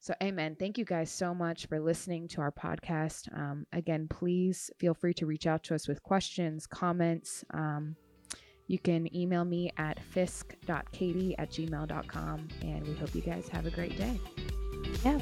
So, 0.00 0.14
amen. 0.22 0.56
Thank 0.58 0.78
you 0.78 0.84
guys 0.84 1.10
so 1.10 1.34
much 1.34 1.66
for 1.66 1.80
listening 1.80 2.28
to 2.28 2.40
our 2.40 2.52
podcast. 2.52 3.34
Um, 3.36 3.66
again, 3.72 4.06
please 4.08 4.70
feel 4.78 4.94
free 4.94 5.14
to 5.14 5.26
reach 5.26 5.46
out 5.46 5.64
to 5.64 5.74
us 5.74 5.88
with 5.88 6.02
questions, 6.02 6.66
comments. 6.66 7.44
Um, 7.52 7.96
you 8.66 8.78
can 8.78 9.14
email 9.14 9.44
me 9.44 9.72
at 9.76 9.98
fisk.katie 10.10 11.36
at 11.38 11.50
gmail.com. 11.50 12.48
And 12.62 12.86
we 12.86 12.94
hope 12.94 13.14
you 13.14 13.22
guys 13.22 13.48
have 13.48 13.66
a 13.66 13.70
great 13.70 13.96
day. 13.96 14.20
Yeah. 15.04 15.18